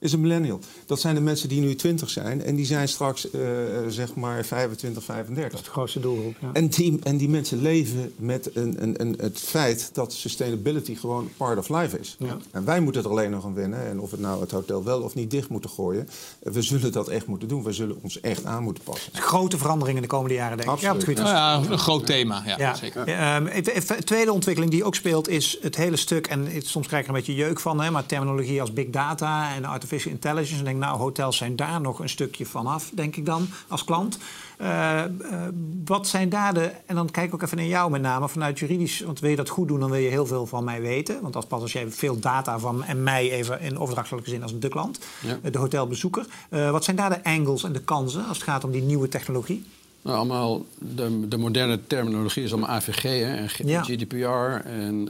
is 0.00 0.12
een 0.12 0.20
millennial. 0.20 0.60
Dat 0.86 1.00
zijn 1.00 1.14
de 1.14 1.20
mensen 1.20 1.48
die 1.48 1.60
nu 1.60 1.74
20 1.74 2.10
zijn 2.10 2.42
en 2.42 2.54
die 2.54 2.66
zijn 2.66 2.88
straks 2.88 3.28
uh, 3.34 3.40
zeg 3.88 4.14
maar 4.14 4.44
25, 4.44 5.04
35. 5.04 5.50
Dat 5.50 5.60
is 5.60 5.66
de 5.66 5.72
grootste 5.72 6.00
doelgroep. 6.00 6.34
Ja. 6.40 6.50
En, 6.52 6.68
die, 6.68 6.98
en 7.02 7.16
die 7.16 7.28
mensen 7.28 7.62
leven 7.62 8.12
met 8.16 8.56
een, 8.56 8.82
een, 8.82 9.00
een, 9.00 9.14
het 9.20 9.38
feit 9.38 9.90
dat 9.92 10.12
sustainability 10.12 10.94
gewoon 10.94 11.30
part 11.36 11.58
of 11.58 11.68
life 11.68 11.98
is. 11.98 12.16
Ja. 12.18 12.36
En 12.50 12.64
wij 12.64 12.80
moeten 12.80 13.02
er 13.02 13.10
alleen 13.10 13.30
nog 13.30 13.44
aan 13.44 13.54
wennen. 13.54 13.86
En 13.86 14.00
of 14.00 14.10
het 14.10 14.20
nou 14.20 14.40
het 14.40 14.50
hotel 14.50 14.84
wel 14.84 15.00
of 15.00 15.14
niet 15.14 15.30
dicht 15.30 15.48
moeten 15.48 15.70
gooien, 15.70 16.08
we 16.38 16.62
zullen 16.62 16.92
dat 16.92 17.08
echt 17.08 17.26
moeten 17.26 17.48
doen. 17.48 17.62
We 17.62 17.72
zullen 17.72 17.96
ons 18.02 18.20
echt 18.20 18.44
aan 18.44 18.62
moeten 18.62 18.82
passen. 18.82 19.12
Grote 19.12 19.58
veranderingen 19.58 20.02
de 20.02 20.08
komende 20.08 20.34
jaren, 20.34 20.56
denk 20.56 20.68
ik. 20.68 20.88
Absoluut. 20.88 21.18
Ja, 21.18 21.22
nou 21.22 21.64
ja, 21.64 21.70
een 21.70 21.78
groot 21.78 22.06
thema. 22.06 22.42
Ja, 22.46 22.58
ja. 22.58 22.74
zeker. 22.74 23.34
Um, 23.36 23.46
even, 23.46 24.04
tweede 24.04 24.32
ontwikkeling 24.32 24.72
die 24.72 24.84
ook 24.84 24.94
speelt 24.94 25.28
is 25.28 25.58
het 25.60 25.76
hele 25.76 25.96
stuk, 25.96 26.26
en 26.26 26.48
soms 26.58 26.86
krijg 26.86 27.02
ik 27.02 27.08
er 27.08 27.14
een 27.14 27.20
beetje 27.24 27.42
jeuk 27.42 27.60
van, 27.60 27.80
hè, 27.80 27.90
maar 27.90 28.06
terminologie 28.06 28.60
als 28.60 28.72
big 28.72 28.90
data 28.90 29.54
en 29.54 29.64
artificial 29.64 29.88
artificial 29.90 30.12
intelligence. 30.12 30.58
En 30.58 30.64
denk, 30.64 30.78
nou, 30.78 30.98
hotels 30.98 31.36
zijn 31.36 31.56
daar 31.56 31.80
nog 31.80 31.98
een 31.98 32.08
stukje 32.08 32.46
vanaf, 32.46 32.90
denk 32.94 33.16
ik 33.16 33.26
dan, 33.26 33.48
als 33.68 33.84
klant. 33.84 34.18
Uh, 34.60 35.02
uh, 35.20 35.42
wat 35.84 36.06
zijn 36.06 36.28
daar 36.28 36.54
de. 36.54 36.70
En 36.86 36.94
dan 36.94 37.10
kijk 37.10 37.26
ik 37.26 37.34
ook 37.34 37.42
even 37.42 37.56
naar 37.56 37.66
jou 37.66 37.90
met 37.90 38.02
name 38.02 38.28
vanuit 38.28 38.58
juridisch. 38.58 39.00
Want 39.00 39.20
wil 39.20 39.30
je 39.30 39.36
dat 39.36 39.48
goed 39.48 39.68
doen, 39.68 39.80
dan 39.80 39.90
wil 39.90 40.00
je 40.00 40.08
heel 40.08 40.26
veel 40.26 40.46
van 40.46 40.64
mij 40.64 40.80
weten. 40.80 41.22
Want 41.22 41.36
als 41.36 41.46
pas 41.46 41.62
als 41.62 41.72
jij 41.72 41.90
veel 41.90 42.18
data 42.18 42.58
van 42.58 42.84
en 42.84 43.02
mij 43.02 43.30
even 43.30 43.60
in 43.60 43.78
overdrachtelijke 43.78 44.30
zin 44.30 44.42
als 44.42 44.58
de 44.58 44.68
klant, 44.68 44.98
ja. 45.20 45.50
de 45.50 45.58
hotelbezoeker. 45.58 46.26
Uh, 46.50 46.70
wat 46.70 46.84
zijn 46.84 46.96
daar 46.96 47.10
de 47.10 47.24
angles 47.24 47.62
en 47.62 47.72
de 47.72 47.80
kansen 47.80 48.26
als 48.26 48.36
het 48.36 48.46
gaat 48.46 48.64
om 48.64 48.70
die 48.70 48.82
nieuwe 48.82 49.08
technologie? 49.08 49.64
Nou, 50.02 50.16
allemaal 50.16 50.64
de, 50.78 51.28
de 51.28 51.36
moderne 51.36 51.86
terminologie 51.86 52.42
is 52.42 52.52
allemaal 52.52 52.70
AVG 52.70 53.02
hè, 53.02 53.34
en 53.34 53.48
GDPR. 53.48 54.66
En, 54.68 55.08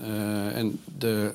en 0.54 0.80
de 0.98 1.34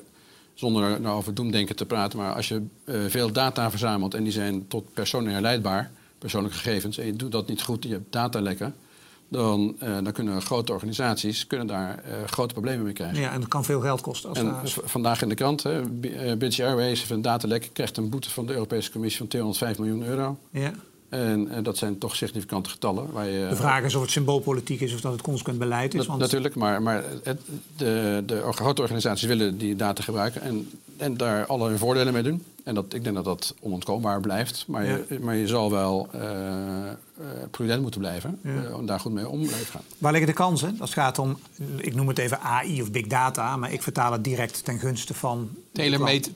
zonder 0.56 1.00
nou 1.00 1.16
over 1.16 1.34
doemdenken 1.34 1.76
te 1.76 1.86
praten, 1.86 2.18
maar 2.18 2.34
als 2.34 2.48
je 2.48 2.62
uh, 2.84 3.04
veel 3.08 3.32
data 3.32 3.70
verzamelt 3.70 4.14
en 4.14 4.22
die 4.22 4.32
zijn 4.32 4.68
tot 4.68 4.94
personen 4.94 5.32
herleidbaar, 5.32 5.90
persoonlijke 6.18 6.56
gegevens, 6.56 6.98
en 6.98 7.06
je 7.06 7.16
doet 7.16 7.32
dat 7.32 7.48
niet 7.48 7.62
goed, 7.62 7.82
je 7.82 7.88
hebt 7.92 8.12
datalekken, 8.12 8.74
dan, 9.28 9.76
uh, 9.82 9.88
dan 10.02 10.12
kunnen 10.12 10.42
grote 10.42 10.72
organisaties 10.72 11.46
kunnen 11.46 11.66
daar 11.66 12.02
uh, 12.04 12.12
grote 12.26 12.52
problemen 12.52 12.84
mee 12.84 12.92
krijgen. 12.92 13.20
Ja, 13.20 13.32
en 13.32 13.40
dat 13.40 13.48
kan 13.48 13.64
veel 13.64 13.80
geld 13.80 14.00
kosten. 14.00 14.28
Als 14.28 14.38
en 14.38 14.88
vandaag 14.88 15.22
in 15.22 15.28
de 15.28 15.34
krant, 15.34 15.62
hè, 15.62 15.82
British 16.36 16.60
Airways 16.60 16.98
heeft 16.98 17.10
een 17.10 17.22
datalek, 17.22 17.70
krijgt 17.72 17.96
een 17.96 18.10
boete 18.10 18.30
van 18.30 18.46
de 18.46 18.52
Europese 18.52 18.90
Commissie 18.90 19.18
van 19.18 19.28
205 19.28 19.78
miljoen 19.78 20.02
euro. 20.02 20.38
Ja. 20.50 20.72
En, 21.08 21.48
en, 21.50 21.62
dat 21.62 21.76
zijn 21.76 21.98
toch 21.98 22.16
significante 22.16 22.70
getallen. 22.70 23.12
Waar 23.12 23.26
je, 23.26 23.48
de 23.48 23.56
vraag 23.56 23.84
is 23.84 23.94
of 23.94 24.02
het 24.02 24.10
symboolpolitiek 24.10 24.80
is 24.80 24.94
of 24.94 25.00
dat 25.00 25.12
het 25.12 25.22
consequent 25.22 25.58
beleid 25.58 25.94
is. 25.94 26.06
want... 26.06 26.20
Natuurlijk, 26.20 26.54
maar, 26.54 26.82
maar 26.82 27.04
het, 27.22 27.40
de, 27.76 28.22
de 28.26 28.42
grote 28.52 28.82
organisaties 28.82 29.26
willen 29.26 29.58
die 29.58 29.76
data 29.76 30.02
gebruiken 30.02 30.42
en, 30.42 30.70
en 30.96 31.16
daar 31.16 31.46
alle 31.46 31.68
hun 31.68 31.78
voordelen 31.78 32.12
mee 32.12 32.22
doen. 32.22 32.44
En 32.64 32.74
dat, 32.74 32.94
ik 32.94 33.04
denk 33.04 33.16
dat 33.16 33.24
dat 33.24 33.54
onontkoombaar 33.60 34.20
blijft. 34.20 34.64
Maar, 34.68 34.86
je, 34.86 35.18
maar 35.20 35.36
je 35.36 35.46
zal 35.46 35.70
wel 35.70 36.08
uh, 36.14 36.22
prudent 37.50 37.82
moeten 37.82 38.00
blijven 38.00 38.38
ja. 38.42 38.50
uh, 38.50 38.76
om 38.76 38.86
daar 38.86 39.00
goed 39.00 39.12
mee 39.12 39.28
om 39.28 39.46
te 39.46 39.54
gaan. 39.54 39.82
Waar 39.98 40.12
liggen 40.12 40.30
de 40.30 40.36
kansen? 40.36 40.76
Als 40.80 40.90
het 40.90 40.98
gaat 40.98 41.18
om, 41.18 41.38
ik 41.76 41.94
noem 41.94 42.08
het 42.08 42.18
even 42.18 42.40
AI 42.40 42.82
of 42.82 42.90
big 42.90 43.06
data, 43.06 43.56
maar 43.56 43.72
ik 43.72 43.82
vertaal 43.82 44.12
het 44.12 44.24
direct 44.24 44.64
ten 44.64 44.78
gunste 44.78 45.14
van. 45.14 45.50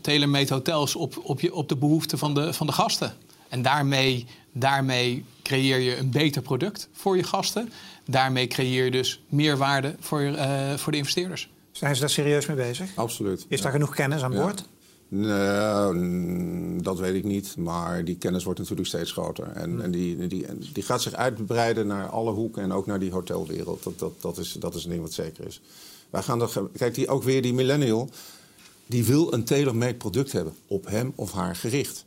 Tailor-made 0.00 0.54
hotels 0.54 0.96
op, 0.96 1.20
op, 1.22 1.40
je, 1.40 1.54
op 1.54 1.68
de 1.68 1.76
behoeften 1.76 2.18
van 2.18 2.34
de, 2.34 2.52
van 2.52 2.66
de 2.66 2.72
gasten. 2.72 3.12
En 3.48 3.62
daarmee, 3.62 4.26
daarmee 4.52 5.24
creëer 5.42 5.78
je 5.78 5.96
een 5.96 6.10
beter 6.10 6.42
product 6.42 6.88
voor 6.92 7.16
je 7.16 7.22
gasten. 7.22 7.72
Daarmee 8.06 8.46
creëer 8.46 8.84
je 8.84 8.90
dus 8.90 9.22
meer 9.28 9.56
waarde 9.56 9.94
voor, 10.00 10.20
uh, 10.20 10.74
voor 10.74 10.92
de 10.92 10.98
investeerders. 10.98 11.50
Zijn 11.72 11.94
ze 11.94 12.00
daar 12.00 12.10
serieus 12.10 12.46
mee 12.46 12.56
bezig? 12.56 12.90
Absoluut. 12.94 13.46
Is 13.48 13.60
daar 13.60 13.72
genoeg 13.72 13.94
kennis 13.94 14.22
aan 14.22 14.32
boord? 14.32 14.64
Nee, 15.08 16.82
dat 16.82 16.98
weet 16.98 17.14
ik 17.14 17.24
niet. 17.24 17.56
Maar 17.56 18.04
die 18.04 18.16
kennis 18.16 18.44
wordt 18.44 18.58
natuurlijk 18.58 18.88
steeds 18.88 19.12
groter. 19.12 19.46
En, 19.46 19.70
hmm. 19.70 19.80
en 19.80 19.90
die, 19.90 20.26
die, 20.26 20.46
die 20.72 20.82
gaat 20.82 21.02
zich 21.02 21.12
uitbreiden 21.12 21.86
naar 21.86 22.08
alle 22.08 22.32
hoeken 22.32 22.62
en 22.62 22.72
ook 22.72 22.86
naar 22.86 22.98
die 22.98 23.10
hotelwereld. 23.10 23.82
Dat, 23.82 23.98
dat, 23.98 24.12
dat, 24.20 24.38
is, 24.38 24.52
dat 24.52 24.74
is 24.74 24.84
een 24.84 24.90
ding 24.90 25.02
wat 25.02 25.12
zeker 25.12 25.46
is. 25.46 25.60
Wij 26.10 26.22
gaan 26.22 26.40
er, 26.40 26.50
kijk, 26.76 26.94
die, 26.94 27.08
ook 27.08 27.22
weer 27.22 27.42
die 27.42 27.54
millennial. 27.54 28.10
Die 28.86 29.04
wil 29.04 29.32
een 29.32 29.44
tailor-made 29.44 29.94
product 29.94 30.32
hebben. 30.32 30.54
Op 30.66 30.86
hem 30.86 31.12
of 31.14 31.32
haar 31.32 31.56
gericht. 31.56 32.04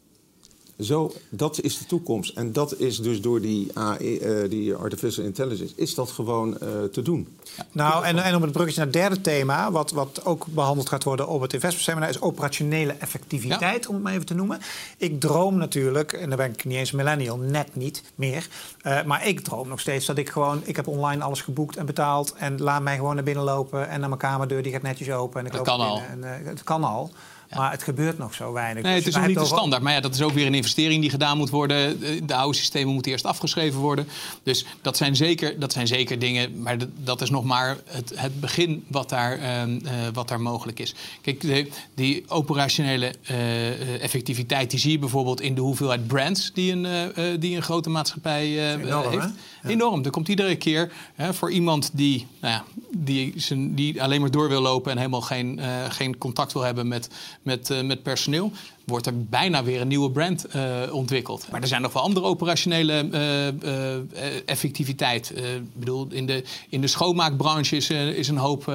Zo, 0.80 1.13
dat 1.30 1.62
is 1.62 1.77
de 1.77 1.86
toekomst. 1.86 2.38
En 2.38 2.53
dat 2.53 2.80
is 2.80 2.98
dus 2.98 3.22
door 3.22 3.42
die, 3.42 3.72
AI, 3.74 4.20
uh, 4.20 4.44
eh, 4.44 4.50
die 4.50 4.75
artificial 4.75 5.25
intelligence, 5.25 5.74
is 5.75 5.96
dat 5.96 6.12
gewoon 6.12 6.50
uh, 6.50 6.84
te 6.84 7.01
doen. 7.01 7.38
Nou, 7.72 8.06
en, 8.06 8.18
en 8.18 8.36
om 8.36 8.42
het 8.42 8.51
bruggetje 8.51 8.77
naar 8.77 8.94
het 8.94 9.01
derde 9.01 9.22
thema, 9.22 9.72
wat, 9.72 9.92
wat 9.92 10.25
ook 10.25 10.46
behandeld 10.48 10.89
gaat 10.89 11.03
worden 11.03 11.27
op 11.27 11.42
het 11.42 11.53
investment 11.53 11.86
seminar, 11.86 12.10
is 12.10 12.22
operationele 12.22 12.94
effectiviteit, 12.94 13.88
om 13.88 13.94
het 13.94 14.03
maar 14.03 14.13
even 14.13 14.25
te 14.25 14.34
noemen. 14.34 14.60
Ik 14.98 15.20
droom 15.20 15.58
natuurlijk, 15.58 16.13
en 16.13 16.30
dan 16.30 16.38
ben 16.38 16.51
ik 16.51 16.65
niet 16.65 16.77
eens 16.77 16.92
millennial, 16.92 17.38
net 17.38 17.75
niet 17.75 18.03
meer. 18.15 18.48
Uh, 18.86 19.03
maar 19.03 19.27
ik 19.27 19.39
droom 19.39 19.68
nog 19.68 19.80
steeds 19.80 20.06
dat 20.06 20.18
ik 20.18 20.30
gewoon, 20.30 20.62
ik 20.63 20.75
heb 20.75 20.88
online 20.88 21.24
alles 21.24 21.42
geboekt 21.42 21.77
en 21.77 21.86
betaald. 21.86 22.34
En 22.38 22.62
laat 22.62 22.82
mij 22.82 22.96
gewoon 22.96 23.15
naar 23.15 23.24
binnen 23.24 23.44
lopen 23.44 23.89
en 23.89 24.00
naar 24.00 24.10
mijn 24.10 24.22
kamerdeur, 24.22 24.63
die 24.63 24.72
gaat 24.72 24.82
netjes 24.82 25.12
open. 25.12 25.39
En 25.39 25.46
ik 25.46 25.51
dat 25.51 25.62
kan 25.62 25.80
al. 25.80 26.01
En, 26.10 26.24
het 26.24 26.63
kan 26.63 26.84
al. 26.84 27.12
Maar 27.56 27.72
het 27.72 27.84
gebeurt 27.84 28.18
nog 28.18 28.34
zo 28.34 28.54
weinig. 28.54 28.84
Nee, 28.84 28.96
dus 28.96 29.06
het 29.06 29.14
is 29.14 29.20
nog 29.20 29.28
niet 29.28 29.40
de 29.40 29.46
standaard. 29.46 29.82
Maar 29.82 29.94
ja, 29.94 30.00
dat 30.00 30.14
is 30.14 30.22
ook 30.22 30.32
weer 30.32 30.46
een 30.46 30.54
investering 30.54 31.02
die 31.02 31.10
gedaan 31.10 31.38
moet 31.38 31.50
worden. 31.50 32.00
De 32.28 32.36
oude 32.36 32.58
systemen 32.58 32.94
moeten 32.94 33.12
eerst 33.12 33.26
afgeschreven 33.26 33.80
worden. 33.80 34.08
Dus 34.44 34.66
dat 34.82 34.98
zijn 34.98 35.16
zeker, 35.16 35.60
dat 35.60 35.74
zijn 35.74 35.88
zeker 35.88 36.20
dingen. 36.20 36.62
Maar 36.62 36.78
dat 37.04 37.22
is 37.22 37.30
nog 37.30 37.44
maar 37.44 37.78
het, 37.86 38.14
het 38.16 38.40
begin 38.40 38.86
wat 38.88 39.10
daar, 39.10 39.40
uh, 39.40 39.78
wat 40.14 40.28
daar 40.28 40.42
mogelijk 40.42 40.80
is. 40.80 40.94
Kijk, 41.22 41.42
de, 41.42 41.70
die 41.94 42.24
operationele 42.28 43.14
uh, 43.32 44.04
effectiviteit 44.04 44.70
die 44.70 44.80
zie 44.80 44.92
je 44.92 45.00
bijvoorbeeld 45.00 45.42
in 45.42 45.56
de 45.56 45.62
hoeveelheid 45.62 46.08
brands 46.08 46.52
die 46.54 46.72
een, 46.72 46.86
uh, 47.18 47.26
die 47.40 47.56
een 47.56 47.62
grote 47.62 47.90
maatschappij 47.90 48.74
enorm, 48.74 49.10
heeft. 49.10 49.34
Ja. 49.64 49.70
Enorm. 49.70 50.04
Er 50.04 50.12
komt 50.12 50.28
iedere 50.28 50.56
keer 50.56 50.92
hè, 51.16 51.34
voor 51.34 51.52
iemand 51.52 51.90
die, 51.94 52.28
nou 52.42 52.54
ja, 52.54 52.64
die, 52.98 53.34
zijn, 53.36 53.76
die 53.76 54.04
alleen 54.04 54.22
maar 54.22 54.32
door 54.32 54.50
wil 54.50 54.62
lopen 54.62 54.92
en 54.92 54.98
helemaal 54.98 55.22
geen, 55.22 55.60
geen 55.90 56.18
contact 56.18 56.54
wil 56.54 56.62
hebben 56.62 56.88
met, 56.88 57.10
met, 57.44 57.84
met 57.84 58.04
personeel 58.04 58.52
wordt 58.86 59.06
er 59.06 59.24
bijna 59.26 59.64
weer 59.64 59.82
een 59.82 59.88
nieuwe 59.88 60.12
brand 60.12 60.46
uh, 60.56 60.82
ontwikkeld. 60.92 61.48
Maar 61.52 61.62
er 61.62 61.68
zijn 61.68 61.82
nog 61.82 61.94
wel 61.94 62.04
andere 62.04 62.26
operationele 62.26 63.08
uh, 63.14 64.50
effectiviteit. 64.50 65.34
Ik 65.38 65.74
bedoel, 65.74 66.08
in 66.10 66.26
de, 66.26 66.44
in 66.70 66.82
de 66.82 66.88
schoonmaakbranche 66.88 67.76
is, 67.76 67.90
is 67.90 68.28
een 68.28 68.38
hoop, 68.38 68.74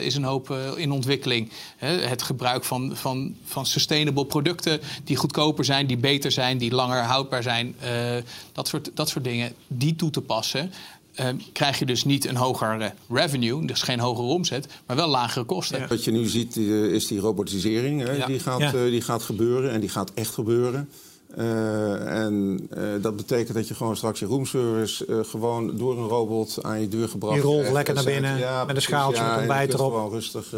is 0.00 0.14
een 0.14 0.24
hoop 0.24 0.50
in 0.76 0.92
ontwikkeling. 0.92 1.50
het 1.78 2.22
gebruik 2.22 2.64
van, 2.64 2.96
van, 2.96 3.34
van 3.44 3.66
sustainable 3.66 4.26
producten 4.26 4.80
die 5.04 5.16
goedkoper 5.16 5.64
zijn, 5.64 5.86
die 5.86 5.96
beter 5.96 6.32
zijn, 6.32 6.58
die 6.58 6.74
langer 6.74 7.02
houdbaar 7.02 7.42
zijn. 7.42 7.76
dat, 8.52 8.68
soort, 8.68 8.90
dat 8.94 9.08
soort 9.08 9.24
dingen, 9.24 9.52
die 9.66 9.96
toe 9.96 10.10
te 10.10 10.20
passen. 10.20 10.72
Uh, 11.20 11.26
krijg 11.52 11.78
je 11.78 11.86
dus 11.86 12.04
niet 12.04 12.26
een 12.26 12.36
hogere 12.36 12.92
revenue, 13.08 13.66
dus 13.66 13.82
geen 13.82 14.00
hogere 14.00 14.26
omzet, 14.26 14.66
maar 14.86 14.96
wel 14.96 15.08
lagere 15.08 15.44
kosten. 15.44 15.88
Wat 15.88 16.04
je 16.04 16.10
nu 16.10 16.24
ziet 16.24 16.56
uh, 16.56 16.92
is 16.92 17.06
die 17.06 17.20
robotisering, 17.20 18.06
hè, 18.06 18.26
die, 18.26 18.38
gaat, 18.38 18.60
ja. 18.60 18.74
uh, 18.74 18.82
die 18.82 19.00
gaat 19.00 19.22
gebeuren 19.22 19.70
en 19.70 19.80
die 19.80 19.88
gaat 19.88 20.10
echt 20.14 20.34
gebeuren. 20.34 20.88
Uh, 21.38 22.24
en 22.24 22.68
uh, 22.76 22.82
dat 23.02 23.16
betekent 23.16 23.56
dat 23.56 23.68
je 23.68 23.74
gewoon 23.74 23.96
straks 23.96 24.20
je 24.20 24.26
roomservice 24.26 25.06
uh, 25.06 25.18
gewoon 25.24 25.76
door 25.76 25.98
een 25.98 26.08
robot 26.08 26.58
aan 26.62 26.80
je 26.80 26.88
deur 26.88 27.08
gebracht 27.08 27.36
Je 27.36 27.40
rolt 27.40 27.70
lekker 27.70 27.94
naar 27.94 28.04
binnen 28.04 28.38
ja, 28.38 28.64
met 28.64 28.76
een 28.76 28.82
schaaltje 28.82 29.22
ja, 29.22 29.30
met 29.30 29.38
ontbijt 29.38 29.74
erop. 29.74 29.92
gewoon 29.92 30.10
rustig 30.10 30.54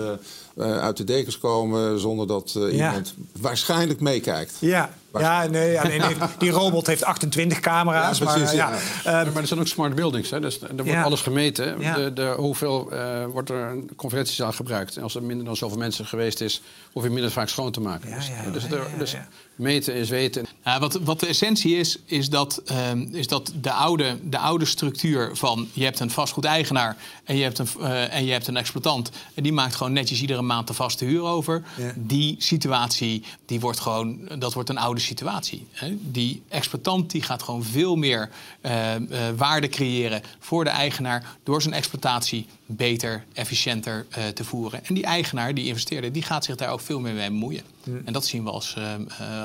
uit 0.56 0.96
de 0.96 1.04
dekens 1.04 1.38
komen 1.38 2.00
zonder 2.00 2.26
dat 2.26 2.58
iemand 2.72 3.14
waarschijnlijk 3.40 4.00
meekijkt. 4.00 4.56
Ja, 4.58 4.94
ja, 5.18 5.46
nee, 5.46 5.72
ja, 5.72 5.86
nee, 5.86 6.00
die 6.38 6.50
robot 6.50 6.86
heeft 6.86 7.04
28 7.04 7.60
camera's. 7.60 8.18
Ja, 8.18 8.24
precies, 8.24 8.44
maar, 8.44 8.54
ja. 8.54 8.72
Uh, 8.72 9.32
maar 9.32 9.42
er 9.42 9.46
zijn 9.46 9.60
ook 9.60 9.66
smart 9.66 9.94
buildings. 9.94 10.30
Hè? 10.30 10.40
Dus 10.40 10.60
er 10.60 10.84
wordt 10.84 11.04
alles 11.04 11.20
gemeten. 11.20 11.78
De, 11.78 12.12
de, 12.14 12.34
hoeveel 12.36 12.88
uh, 12.92 13.24
wordt 13.24 13.50
er 13.50 13.70
een 13.70 13.90
conferentiezaal 13.96 14.52
gebruikt? 14.52 14.96
En 14.96 15.02
als 15.02 15.14
er 15.14 15.22
minder 15.22 15.44
dan 15.44 15.56
zoveel 15.56 15.78
mensen 15.78 16.06
geweest 16.06 16.40
is, 16.40 16.62
hoef 16.92 17.02
je 17.02 17.10
minder 17.10 17.30
vaak 17.30 17.48
schoon 17.48 17.72
te 17.72 17.80
maken. 17.80 18.14
dus, 18.14 18.30
dus, 18.52 18.70
er, 18.70 18.86
dus 18.98 19.16
meten 19.60 19.94
is 19.94 20.08
weten. 20.08 20.46
wat, 20.78 20.94
wat 20.94 21.20
de 21.20 21.26
essentie 21.26 21.76
is, 21.76 21.98
is 22.04 22.28
dat, 22.28 22.62
um, 22.90 23.08
is 23.12 23.26
dat 23.26 23.52
de, 23.60 23.72
oude, 23.72 24.18
de 24.22 24.38
oude 24.38 24.64
structuur 24.64 25.30
van... 25.36 25.68
je 25.72 25.84
hebt 25.84 26.00
een 26.00 26.10
vastgoedeigenaar 26.10 26.96
en 27.24 27.36
je 27.36 27.42
hebt 27.42 27.58
een, 27.58 27.68
uh, 27.80 28.14
en 28.14 28.24
je 28.24 28.32
hebt 28.32 28.46
een 28.46 28.56
exploitant... 28.56 29.10
en 29.34 29.42
die 29.42 29.52
maakt 29.52 29.74
gewoon 29.74 29.92
netjes 29.92 30.20
iedere 30.20 30.42
maand 30.42 30.66
de 30.66 30.74
vaste 30.74 31.04
huur 31.04 31.22
over. 31.22 31.62
Die 31.94 32.34
situatie, 32.38 33.24
die 33.46 33.60
wordt 33.60 33.80
gewoon, 33.80 34.28
dat 34.38 34.54
wordt 34.54 34.68
een 34.68 34.78
oude 34.78 34.99
situatie. 35.00 35.66
Die 36.00 36.42
exploitant 36.48 37.10
die 37.10 37.22
gaat 37.22 37.42
gewoon 37.42 37.64
veel 37.64 37.96
meer 37.96 38.30
uh, 38.62 38.94
uh, 38.94 39.18
waarde 39.36 39.68
creëren 39.68 40.22
voor 40.38 40.64
de 40.64 40.70
eigenaar 40.70 41.36
door 41.42 41.62
zijn 41.62 41.74
exploitatie 41.74 42.46
beter, 42.66 43.24
efficiënter 43.32 44.06
uh, 44.18 44.26
te 44.26 44.44
voeren. 44.44 44.84
En 44.84 44.94
die 44.94 45.04
eigenaar, 45.04 45.54
die 45.54 45.66
investeerder, 45.66 46.12
die 46.12 46.22
gaat 46.22 46.44
zich 46.44 46.56
daar 46.56 46.70
ook 46.70 46.80
veel 46.80 47.00
meer 47.00 47.14
mee 47.14 47.28
bemoeien. 47.28 47.62
Mm. 47.84 48.02
En 48.04 48.12
dat 48.12 48.26
zien 48.26 48.44
we 48.44 48.50
als, 48.50 48.76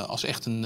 als 0.08 0.24
echt 0.24 0.46
een, 0.46 0.64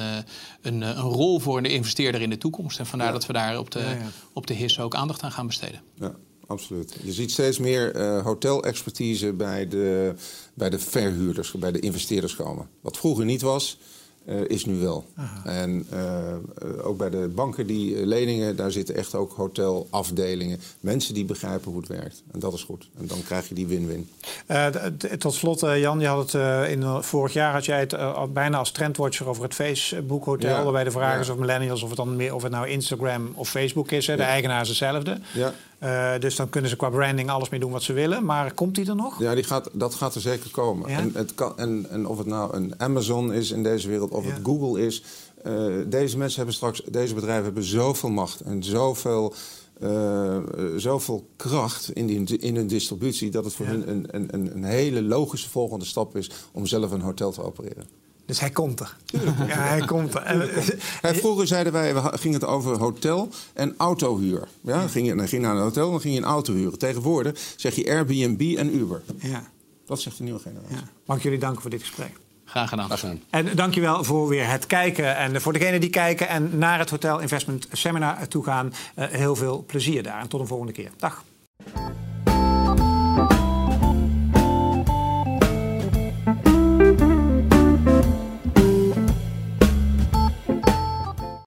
een, 0.62 0.82
een, 0.82 0.94
rol 0.94 1.40
voor 1.40 1.64
de 1.64 1.70
investeerder 1.70 2.22
in 2.22 2.30
de 2.30 2.38
toekomst. 2.38 2.80
En 2.80 2.86
vandaar 2.86 3.08
ja. 3.08 3.14
dat 3.14 3.26
we 3.26 3.34
daar 3.34 3.60
op 3.60 3.72
de, 3.72 3.80
ja, 3.80 3.90
ja. 3.90 4.12
op 4.34 4.48
de 4.48 4.54
HIS 4.54 4.80
ook 4.80 4.96
aandacht 4.96 5.24
aan 5.24 5.32
gaan 5.32 5.48
besteden. 5.48 5.82
Ja 6.00 6.16
absoluut. 6.50 6.96
Je 7.04 7.14
ziet 7.14 7.32
steeds 7.32 7.58
meer 7.58 7.96
uh, 7.96 8.24
hotelexpertise 8.24 9.34
bij 9.34 9.68
de, 9.68 10.14
bij 10.54 10.70
de 10.70 10.80
verhuurders, 10.80 11.52
bij 11.52 11.72
de 11.72 11.80
investeerders 11.80 12.36
komen. 12.36 12.70
Wat 12.82 12.98
vroeger 12.98 13.26
niet 13.26 13.42
was. 13.42 13.78
Uh, 14.30 14.42
is 14.48 14.66
nu 14.66 14.80
wel. 14.80 15.06
Aha. 15.16 15.46
En 15.46 15.88
uh, 15.94 16.88
ook 16.88 16.98
bij 16.98 17.10
de 17.10 17.32
banken 17.36 17.68
die 17.68 18.06
leningen, 18.06 18.56
daar 18.56 18.72
zitten 18.72 18.96
echt 18.96 19.16
ook 19.16 19.34
hotelafdelingen. 19.34 20.60
Mensen 20.80 21.14
die 21.14 21.26
begrijpen 21.26 21.72
hoe 21.72 21.80
het 21.80 21.90
werkt. 21.90 22.24
En 22.32 22.40
dat 22.40 22.54
is 22.54 22.64
goed. 22.64 22.90
En 23.00 23.08
dan 23.08 23.24
krijg 23.24 23.50
je 23.50 23.56
die 23.56 23.68
win-win. 23.68 24.10
tot 25.18 25.34
slot, 25.34 25.60
Jan, 25.60 26.00
je 26.00 26.08
had 26.08 26.32
het 26.32 26.70
in 26.70 27.04
vorig 27.04 27.34
jaar 27.34 27.54
had 27.54 27.66
jij 27.66 27.80
het 27.80 28.34
bijna 28.34 28.58
als 28.58 28.72
trendwatcher 28.72 29.28
over 29.28 29.44
het 29.44 29.54
Facebook 29.54 30.26
Hotel. 30.26 30.50
Ja. 30.50 30.64
Waarbij 30.64 30.84
de 30.84 30.92
vraag 30.92 31.14
ja. 31.14 31.20
is 31.20 31.30
of 31.30 31.38
millennials, 31.38 31.82
of 31.82 31.88
het 31.88 31.98
dan 31.98 32.16
meer 32.16 32.36
of 32.36 32.44
het 32.44 32.52
nou 32.52 32.68
Instagram 32.68 33.32
of 33.34 33.50
Facebook 33.50 33.92
is. 33.92 34.08
Hè. 34.08 34.16
De 34.16 34.24
eigenaar 34.24 34.62
is 34.62 34.68
hetzelfde. 34.68 35.18
Ja. 35.34 35.54
Uh, 35.84 36.12
dus 36.20 36.36
dan 36.36 36.50
kunnen 36.50 36.70
ze 36.70 36.76
qua 36.76 36.90
branding 36.90 37.30
alles 37.30 37.50
mee 37.50 37.60
doen 37.60 37.72
wat 37.72 37.84
ze 37.84 37.94
willen. 37.94 38.26
Maar 38.26 38.54
komt 38.54 38.76
die 38.76 38.88
er 38.88 38.96
nog? 38.96 39.20
Ja, 39.20 39.36
die 39.36 39.44
gaat, 39.44 39.70
dat 39.74 39.96
gaat 39.96 40.16
er 40.16 40.22
zeker 40.22 40.52
komen. 40.52 40.90
Ja? 40.90 40.98
En, 40.98 41.12
het 41.14 41.34
kan, 41.36 41.58
en, 41.58 41.86
en, 41.90 42.06
of 42.06 42.18
het 42.18 42.28
nou 42.28 42.56
een 42.56 42.74
Amazon 42.78 43.34
is 43.34 43.52
in 43.52 43.64
deze 43.64 43.88
wereld, 43.88 44.12
of 44.12 44.26
ja. 44.26 44.30
het 44.32 44.40
Google 44.44 44.86
is. 44.86 45.04
Uh, 45.46 45.76
deze 45.88 46.18
mensen 46.18 46.38
hebben 46.38 46.56
straks, 46.56 46.82
deze 46.84 47.14
bedrijven 47.14 47.44
hebben 47.44 47.64
zoveel 47.64 48.10
macht 48.10 48.42
en 48.42 48.64
zoveel, 48.64 49.34
uh, 49.82 50.38
zoveel 50.76 51.28
kracht 51.36 51.92
in, 51.94 52.06
die, 52.06 52.38
in 52.38 52.56
hun 52.56 52.68
distributie. 52.68 53.30
dat 53.30 53.46
het 53.46 53.54
voor 53.54 53.66
ja. 53.66 53.72
hun 53.72 53.90
een, 53.90 54.28
een, 54.32 54.56
een 54.56 54.64
hele 54.64 55.02
logische 55.02 55.50
volgende 55.50 55.86
stap 55.86 56.16
is 56.16 56.32
om 56.52 56.66
zelf 56.66 56.92
een 56.92 57.02
hotel 57.02 57.32
te 57.32 57.44
opereren. 57.44 57.88
Dus 58.30 58.40
hij 58.40 58.50
komt 58.50 58.80
er. 58.80 58.96
Ja, 59.48 59.56
hij 59.56 59.86
komt 59.86 60.14
er. 60.14 60.24
En, 61.02 61.16
vroeger 61.16 61.48
zeiden 61.48 61.74
wij, 61.74 61.94
we 61.94 62.02
gingen 62.18 62.40
het 62.40 62.50
over 62.50 62.78
hotel 62.78 63.30
en 63.54 63.74
autohuur. 63.78 64.48
Ja, 64.62 64.88
ging 64.88 65.08
je, 65.08 65.16
dan 65.16 65.28
ging 65.28 65.42
je 65.42 65.48
naar 65.48 65.56
een 65.56 65.62
hotel, 65.62 65.92
dan 65.92 66.02
ging 66.02 66.14
je 66.14 66.20
een 66.20 66.26
auto 66.26 66.54
huren. 66.54 66.80
Tegenwoordig 66.80 67.40
zeg 67.56 67.76
je 67.76 67.90
Airbnb 67.90 68.58
en 68.58 68.76
Uber. 68.76 69.02
Ja. 69.18 69.44
Dat 69.86 70.02
zegt 70.02 70.18
de 70.18 70.24
nieuwe 70.24 70.40
generatie. 70.40 70.76
Ja. 70.76 70.82
Mag 71.06 71.18
ik 71.18 71.24
jullie 71.24 71.40
danken 71.40 71.62
voor 71.62 71.70
dit 71.70 71.80
gesprek. 71.80 72.12
Graag 72.46 72.70
gedaan. 72.70 72.86
Graag 72.86 73.00
gedaan. 73.00 73.22
En 73.30 73.56
dankjewel 73.56 74.04
voor 74.04 74.28
weer 74.28 74.50
het 74.50 74.68
kijken. 74.68 75.16
En 75.16 75.42
voor 75.42 75.54
degenen 75.54 75.82
die 75.82 75.90
kijken 75.90 76.28
en 76.28 76.58
naar 76.58 76.80
het 76.80 76.90
Hotel 76.90 77.20
Investment 77.20 77.68
Seminar 77.72 78.28
toe 78.28 78.44
gaan, 78.44 78.74
uh, 78.96 79.06
heel 79.08 79.36
veel 79.36 79.64
plezier 79.68 80.04
daar. 80.04 80.22
En 80.22 80.28
tot 80.28 80.40
een 80.40 80.48
volgende 80.48 80.74
keer. 80.74 80.92
Dag. 80.98 81.24